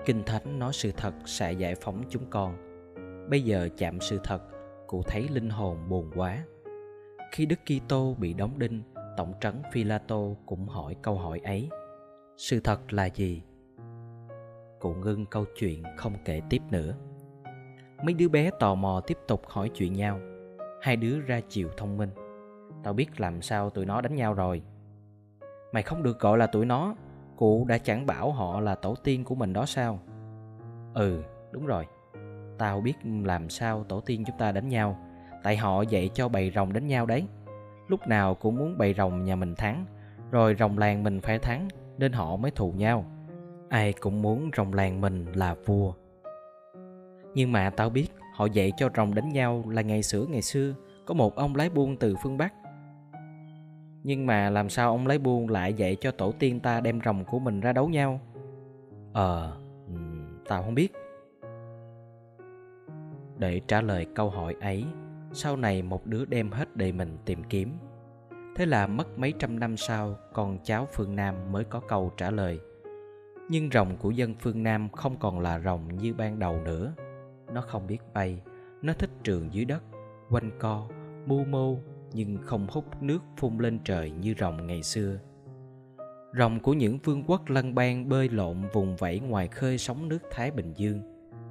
Kinh 0.05 0.23
thánh 0.25 0.59
nói 0.59 0.73
sự 0.73 0.91
thật 0.97 1.13
sẽ 1.25 1.51
giải 1.51 1.75
phóng 1.75 2.03
chúng 2.09 2.29
con. 2.29 2.55
Bây 3.29 3.41
giờ 3.41 3.69
chạm 3.77 3.99
sự 3.99 4.19
thật, 4.23 4.41
cụ 4.87 5.03
thấy 5.03 5.27
linh 5.31 5.49
hồn 5.49 5.89
buồn 5.89 6.11
quá. 6.15 6.43
Khi 7.31 7.45
đức 7.45 7.59
kitô 7.65 8.15
bị 8.19 8.33
đóng 8.33 8.59
đinh, 8.59 8.81
tổng 9.17 9.33
trấn 9.41 9.61
Philato 9.71 10.21
cũng 10.45 10.67
hỏi 10.67 10.95
câu 11.01 11.17
hỏi 11.17 11.41
ấy. 11.43 11.69
Sự 12.37 12.59
thật 12.59 12.93
là 12.93 13.05
gì? 13.05 13.41
Cụ 14.79 14.93
ngưng 14.93 15.25
câu 15.25 15.45
chuyện 15.55 15.83
không 15.97 16.13
kể 16.25 16.41
tiếp 16.49 16.61
nữa. 16.71 16.93
Mấy 18.03 18.13
đứa 18.13 18.29
bé 18.29 18.49
tò 18.59 18.75
mò 18.75 19.01
tiếp 19.07 19.17
tục 19.27 19.41
hỏi 19.47 19.69
chuyện 19.69 19.93
nhau. 19.93 20.19
Hai 20.81 20.95
đứa 20.95 21.19
ra 21.19 21.41
chiều 21.49 21.69
thông 21.77 21.97
minh. 21.97 22.09
Tao 22.83 22.93
biết 22.93 23.19
làm 23.19 23.41
sao 23.41 23.69
tụi 23.69 23.85
nó 23.85 24.01
đánh 24.01 24.15
nhau 24.15 24.33
rồi. 24.33 24.61
Mày 25.73 25.83
không 25.83 26.03
được 26.03 26.19
gọi 26.19 26.37
là 26.37 26.47
tụi 26.47 26.65
nó. 26.65 26.95
Cụ 27.35 27.65
đã 27.65 27.77
chẳng 27.77 28.05
bảo 28.05 28.31
họ 28.31 28.59
là 28.59 28.75
tổ 28.75 28.95
tiên 28.95 29.23
của 29.23 29.35
mình 29.35 29.53
đó 29.53 29.65
sao? 29.65 29.99
Ừ, 30.93 31.23
đúng 31.51 31.65
rồi. 31.65 31.85
Tao 32.57 32.81
biết 32.81 32.95
làm 33.23 33.49
sao 33.49 33.83
tổ 33.83 34.01
tiên 34.01 34.23
chúng 34.27 34.37
ta 34.37 34.51
đánh 34.51 34.69
nhau. 34.69 34.99
Tại 35.43 35.57
họ 35.57 35.81
dạy 35.81 36.09
cho 36.13 36.29
bầy 36.29 36.51
rồng 36.55 36.73
đánh 36.73 36.87
nhau 36.87 37.05
đấy 37.05 37.27
lúc 37.89 38.07
nào 38.07 38.35
cũng 38.35 38.55
muốn 38.55 38.77
bày 38.77 38.93
rồng 38.93 39.23
nhà 39.23 39.35
mình 39.35 39.55
thắng 39.55 39.85
rồi 40.31 40.55
rồng 40.59 40.77
làng 40.77 41.03
mình 41.03 41.21
phải 41.21 41.39
thắng 41.39 41.67
nên 41.97 42.11
họ 42.11 42.35
mới 42.35 42.51
thù 42.51 42.71
nhau 42.71 43.05
ai 43.69 43.93
cũng 43.93 44.21
muốn 44.21 44.49
rồng 44.57 44.73
làng 44.73 45.01
mình 45.01 45.25
là 45.33 45.55
vua. 45.65 45.93
Nhưng 47.33 47.51
mà 47.51 47.69
tao 47.69 47.89
biết, 47.89 48.07
họ 48.35 48.45
dạy 48.45 48.71
cho 48.77 48.89
rồng 48.95 49.15
đánh 49.15 49.29
nhau 49.29 49.63
là 49.67 49.81
ngày 49.81 50.03
xưa 50.03 50.25
ngày 50.29 50.41
xưa, 50.41 50.73
có 51.05 51.13
một 51.13 51.35
ông 51.35 51.55
lái 51.55 51.69
buôn 51.69 51.97
từ 51.97 52.15
phương 52.23 52.37
bắc. 52.37 52.53
Nhưng 54.03 54.25
mà 54.25 54.49
làm 54.49 54.69
sao 54.69 54.91
ông 54.91 55.07
lái 55.07 55.17
buôn 55.17 55.49
lại 55.49 55.73
dạy 55.73 55.97
cho 56.01 56.11
tổ 56.11 56.31
tiên 56.39 56.59
ta 56.59 56.79
đem 56.79 56.99
rồng 57.05 57.25
của 57.25 57.39
mình 57.39 57.59
ra 57.59 57.73
đấu 57.73 57.89
nhau? 57.89 58.19
Ờ 59.13 59.57
tao 60.47 60.63
không 60.63 60.75
biết. 60.75 60.93
Để 63.37 63.61
trả 63.67 63.81
lời 63.81 64.05
câu 64.15 64.29
hỏi 64.29 64.55
ấy, 64.61 64.85
sau 65.31 65.57
này 65.57 65.81
một 65.81 66.05
đứa 66.05 66.25
đem 66.25 66.51
hết 66.51 66.77
đời 66.77 66.91
mình 66.91 67.17
tìm 67.25 67.43
kiếm. 67.43 67.73
Thế 68.55 68.65
là 68.65 68.87
mất 68.87 69.19
mấy 69.19 69.33
trăm 69.39 69.59
năm 69.59 69.77
sau, 69.77 70.15
con 70.33 70.57
cháu 70.63 70.87
phương 70.91 71.15
nam 71.15 71.51
mới 71.51 71.63
có 71.63 71.79
câu 71.79 72.11
trả 72.17 72.31
lời 72.31 72.59
nhưng 73.49 73.69
rồng 73.71 73.97
của 73.97 74.11
dân 74.11 74.35
phương 74.39 74.63
nam 74.63 74.89
không 74.89 75.19
còn 75.19 75.39
là 75.39 75.59
rồng 75.59 75.97
như 75.97 76.13
ban 76.13 76.39
đầu 76.39 76.61
nữa. 76.61 76.93
Nó 77.53 77.61
không 77.61 77.87
biết 77.87 77.97
bay, 78.13 78.41
nó 78.81 78.93
thích 78.93 79.09
trường 79.23 79.53
dưới 79.53 79.65
đất, 79.65 79.83
quanh 80.29 80.51
co, 80.59 80.87
mưu 81.25 81.45
mô, 81.45 81.77
nhưng 82.13 82.37
không 82.45 82.67
hút 82.69 82.85
nước 83.01 83.19
phun 83.37 83.57
lên 83.57 83.79
trời 83.83 84.11
như 84.11 84.33
rồng 84.39 84.67
ngày 84.67 84.83
xưa. 84.83 85.19
Rồng 86.37 86.59
của 86.59 86.73
những 86.73 86.97
vương 87.03 87.23
quốc 87.27 87.49
lân 87.49 87.75
bang 87.75 88.09
bơi 88.09 88.29
lộn 88.29 88.57
vùng 88.73 88.95
vẫy 88.95 89.19
ngoài 89.19 89.47
khơi 89.47 89.77
sóng 89.77 90.09
nước 90.09 90.19
thái 90.31 90.51
bình 90.51 90.73
dương, 90.75 91.01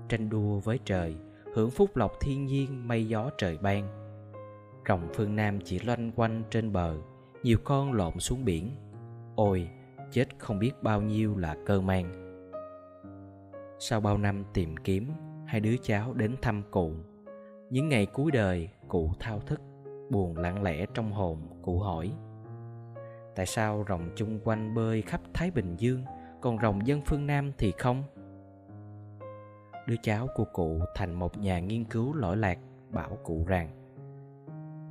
tranh 0.09 0.29
đua 0.29 0.59
với 0.59 0.79
trời, 0.85 1.17
hưởng 1.55 1.71
phúc 1.71 1.97
lộc 1.97 2.13
thiên 2.21 2.47
nhiên, 2.47 2.89
mây 2.89 3.09
gió 3.09 3.31
trời 3.39 3.59
ban. 3.59 3.89
Rồng 4.89 5.09
phương 5.15 5.37
nam 5.37 5.59
chỉ 5.65 5.79
loanh 5.79 6.13
quanh 6.13 6.43
trên 6.51 6.73
bờ, 6.73 6.97
nhiều 7.43 7.59
con 7.65 7.93
lộn 7.93 8.19
xuống 8.19 8.45
biển. 8.45 8.71
Ôi 9.35 9.69
chết 10.11 10.39
không 10.39 10.59
biết 10.59 10.73
bao 10.83 11.03
nhiêu 11.03 11.37
là 11.37 11.57
cơ 11.67 11.81
mang. 11.81 12.25
Sau 13.79 14.01
bao 14.01 14.19
năm 14.19 14.45
tìm 14.55 14.77
kiếm, 14.77 15.13
hai 15.47 15.61
đứa 15.61 15.77
cháu 15.83 16.15
đến 16.15 16.37
thăm 16.43 16.63
cụ. 16.71 16.93
Những 17.71 17.89
ngày 17.89 18.07
cuối 18.07 18.31
đời, 18.31 18.69
cụ 18.89 19.13
thao 19.21 19.41
thức, 19.41 19.61
buồn 20.11 20.37
lặng 20.37 20.63
lẽ 20.63 20.87
trong 20.95 21.13
hồn, 21.13 21.39
cụ 21.63 21.79
hỏi, 21.79 22.13
tại 23.35 23.47
sao 23.47 23.85
rồng 23.89 24.11
chung 24.17 24.41
quanh 24.45 24.75
bơi 24.75 25.03
khắp 25.03 25.21
thái 25.35 25.51
bình 25.51 25.77
dương, 25.77 26.05
còn 26.41 26.59
rồng 26.63 26.87
dân 26.87 27.01
phương 27.07 27.27
nam 27.27 27.53
thì 27.59 27.73
không? 27.79 28.03
Đứa 29.87 29.97
cháu 30.03 30.29
của 30.35 30.45
cụ 30.45 30.81
thành 30.95 31.15
một 31.15 31.39
nhà 31.39 31.61
nghiên 31.61 31.85
cứu 31.85 32.15
lỗi 32.15 32.37
lạc, 32.37 32.59
bảo 32.91 33.19
cụ 33.25 33.45
rằng, 33.47 33.71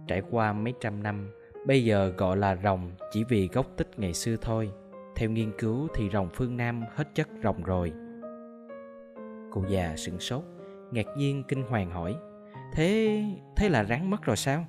trải 0.07 0.21
qua 0.31 0.53
mấy 0.53 0.73
trăm 0.79 1.03
năm, 1.03 1.31
bây 1.65 1.85
giờ 1.85 2.13
gọi 2.17 2.37
là 2.37 2.55
rồng 2.63 2.91
chỉ 3.11 3.23
vì 3.23 3.47
gốc 3.47 3.65
tích 3.77 3.89
ngày 3.97 4.13
xưa 4.13 4.35
thôi 4.41 4.71
theo 5.17 5.29
nghiên 5.29 5.51
cứu 5.57 5.87
thì 5.95 6.09
rồng 6.09 6.29
phương 6.33 6.57
nam 6.57 6.83
hết 6.95 7.15
chất 7.15 7.27
rồng 7.43 7.63
rồi. 7.63 7.93
Cụ 9.51 9.63
già 9.69 9.95
sửng 9.95 10.19
sốt 10.19 10.43
ngạc 10.91 11.05
nhiên 11.17 11.43
kinh 11.47 11.63
hoàng 11.63 11.91
hỏi 11.91 12.15
thế 12.73 13.23
thế 13.55 13.69
là 13.69 13.83
rắn 13.83 14.09
mất 14.09 14.23
rồi 14.23 14.35
sao? 14.35 14.65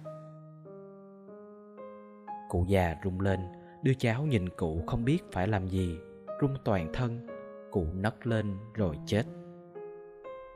Cụ 2.49 2.65
già 2.69 2.97
rung 3.05 3.21
lên 3.21 3.41
đứa 3.83 3.95
cháu 3.95 4.23
nhìn 4.23 4.49
cụ 4.49 4.83
không 4.87 5.05
biết 5.05 5.19
phải 5.33 5.49
làm 5.49 5.69
gì 5.69 5.99
rung 6.41 6.57
toàn 6.65 6.91
thân 6.93 7.27
cụ 7.71 7.87
nấc 7.95 8.27
lên 8.27 8.57
rồi 8.75 8.97
chết. 9.07 9.23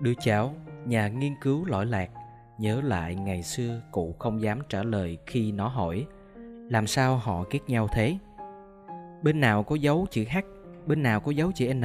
Đứa 0.01 0.13
cháu, 0.21 0.55
nhà 0.87 1.09
nghiên 1.09 1.33
cứu 1.41 1.65
lõi 1.65 1.87
lạc, 1.87 2.11
nhớ 2.59 2.81
lại 2.85 3.15
ngày 3.15 3.43
xưa 3.43 3.81
cụ 3.91 4.15
không 4.19 4.41
dám 4.41 4.59
trả 4.69 4.83
lời 4.83 5.19
khi 5.27 5.53
nó 5.53 5.69
hỏi 5.69 6.07
làm 6.71 6.87
sao 6.87 7.17
họ 7.17 7.45
ghét 7.51 7.61
nhau 7.67 7.89
thế? 7.93 8.19
Bên 9.23 9.41
nào 9.41 9.63
có 9.63 9.75
dấu 9.75 10.07
chữ 10.11 10.25
H, 10.31 10.39
bên 10.87 11.03
nào 11.03 11.21
có 11.21 11.31
dấu 11.31 11.53
chữ 11.55 11.75
N? 11.75 11.85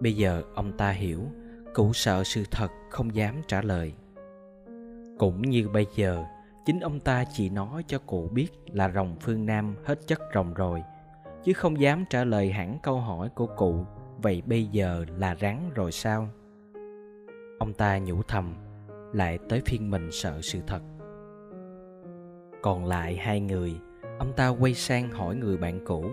Bây 0.00 0.12
giờ 0.12 0.42
ông 0.54 0.76
ta 0.76 0.90
hiểu, 0.90 1.20
cụ 1.74 1.92
sợ 1.92 2.24
sự 2.24 2.44
thật 2.50 2.70
không 2.90 3.14
dám 3.14 3.34
trả 3.48 3.62
lời. 3.62 3.94
Cũng 5.18 5.42
như 5.42 5.68
bây 5.68 5.86
giờ, 5.96 6.24
chính 6.66 6.80
ông 6.80 7.00
ta 7.00 7.24
chỉ 7.32 7.50
nói 7.50 7.84
cho 7.86 7.98
cụ 7.98 8.28
biết 8.32 8.48
là 8.66 8.90
rồng 8.90 9.16
phương 9.20 9.46
Nam 9.46 9.76
hết 9.84 10.06
chất 10.06 10.20
rồng 10.34 10.54
rồi, 10.54 10.82
chứ 11.44 11.52
không 11.52 11.80
dám 11.80 12.04
trả 12.10 12.24
lời 12.24 12.52
hẳn 12.52 12.78
câu 12.82 13.00
hỏi 13.00 13.28
của 13.34 13.46
cụ 13.46 13.84
vậy 14.22 14.42
bây 14.46 14.66
giờ 14.66 15.04
là 15.16 15.34
rắn 15.40 15.70
rồi 15.74 15.92
sao 15.92 16.28
ông 17.58 17.72
ta 17.72 17.98
nhủ 17.98 18.22
thầm 18.22 18.54
lại 19.12 19.38
tới 19.48 19.62
phiên 19.66 19.90
mình 19.90 20.08
sợ 20.12 20.40
sự 20.42 20.60
thật 20.66 20.82
còn 22.62 22.84
lại 22.84 23.16
hai 23.16 23.40
người 23.40 23.74
ông 24.18 24.32
ta 24.32 24.48
quay 24.48 24.74
sang 24.74 25.10
hỏi 25.10 25.36
người 25.36 25.56
bạn 25.56 25.80
cũ 25.84 26.04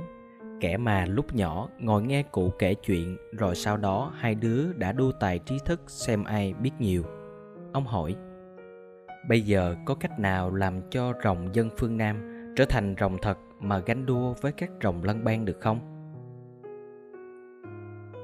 kẻ 0.59 0.77
mà 0.77 1.05
lúc 1.05 1.35
nhỏ 1.35 1.69
ngồi 1.79 2.03
nghe 2.03 2.23
cụ 2.23 2.49
kể 2.59 2.73
chuyện 2.73 3.17
rồi 3.31 3.55
sau 3.55 3.77
đó 3.77 4.13
hai 4.15 4.35
đứa 4.35 4.73
đã 4.73 4.91
đua 4.91 5.11
tài 5.11 5.39
trí 5.39 5.59
thức 5.65 5.81
xem 5.87 6.23
ai 6.23 6.53
biết 6.53 6.71
nhiều 6.79 7.03
ông 7.73 7.85
hỏi 7.85 8.15
bây 9.29 9.41
giờ 9.41 9.75
có 9.85 9.95
cách 9.95 10.19
nào 10.19 10.55
làm 10.55 10.89
cho 10.89 11.13
rồng 11.23 11.55
dân 11.55 11.69
phương 11.77 11.97
nam 11.97 12.17
trở 12.55 12.65
thành 12.65 12.95
rồng 12.99 13.17
thật 13.21 13.37
mà 13.59 13.79
gánh 13.79 14.05
đua 14.05 14.33
với 14.41 14.51
các 14.51 14.69
rồng 14.83 15.03
lân 15.03 15.23
bang 15.23 15.45
được 15.45 15.57
không 15.61 15.95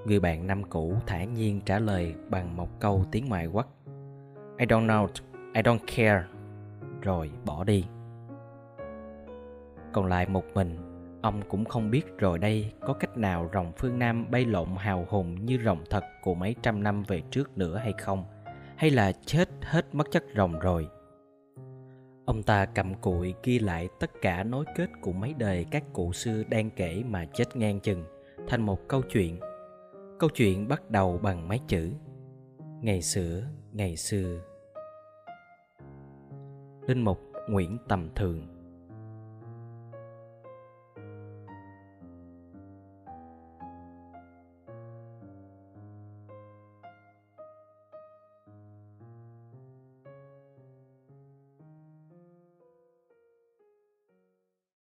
Người 0.06 0.20
bạn 0.20 0.48
năm 0.48 0.64
cũ 0.64 0.96
thản 1.08 1.34
nhiên 1.34 1.62
trả 1.66 1.80
lời 1.80 2.16
bằng 2.30 2.56
một 2.56 2.80
câu 2.80 3.06
tiếng 3.12 3.30
ngoại 3.30 3.48
quốc. 3.48 3.78
I 4.58 4.66
don't 4.66 4.86
know, 4.86 5.08
I 5.54 5.62
don't 5.62 5.80
care. 5.96 6.24
Rồi 7.02 7.32
bỏ 7.46 7.64
đi. 7.64 7.86
Còn 9.94 10.06
lại 10.06 10.28
một 10.28 10.46
mình, 10.54 10.78
ông 11.22 11.42
cũng 11.50 11.66
không 11.66 11.92
biết 11.92 12.18
rồi 12.18 12.40
đây 12.40 12.72
có 12.80 12.94
cách 12.94 13.18
nào 13.18 13.50
rồng 13.54 13.72
phương 13.78 14.00
Nam 14.00 14.32
bay 14.32 14.46
lộn 14.46 14.68
hào 14.78 15.06
hùng 15.10 15.46
như 15.46 15.60
rồng 15.66 15.84
thật 15.90 16.04
của 16.22 16.34
mấy 16.34 16.56
trăm 16.62 16.84
năm 16.84 17.04
về 17.04 17.22
trước 17.32 17.58
nữa 17.58 17.78
hay 17.78 17.94
không, 17.94 18.26
hay 18.78 18.90
là 18.90 19.12
chết 19.26 19.50
hết 19.62 19.96
mất 19.96 20.12
chất 20.12 20.24
rồng 20.36 20.60
rồi. 20.60 20.88
Ông 22.26 22.44
ta 22.44 22.66
cầm 22.66 22.94
cụi 22.94 23.34
ghi 23.44 23.60
lại 23.60 23.90
tất 24.00 24.12
cả 24.22 24.44
nối 24.44 24.66
kết 24.76 24.90
của 25.02 25.12
mấy 25.12 25.34
đời 25.34 25.66
các 25.72 25.84
cụ 25.94 26.14
xưa 26.14 26.44
đang 26.50 26.70
kể 26.70 27.04
mà 27.08 27.26
chết 27.34 27.56
ngang 27.56 27.80
chừng 27.80 28.04
thành 28.48 28.62
một 28.62 28.88
câu 28.88 29.02
chuyện. 29.02 29.40
Câu 30.20 30.30
chuyện 30.30 30.68
bắt 30.68 30.90
đầu 30.90 31.20
bằng 31.24 31.48
mấy 31.48 31.60
chữ 31.68 31.92
ngày 32.82 33.02
xưa 33.02 33.44
ngày 33.72 33.96
xưa. 33.98 34.42
Linh 36.88 37.02
mục 37.02 37.20
nguyễn 37.50 37.78
tầm 37.88 38.10
thường 38.16 38.51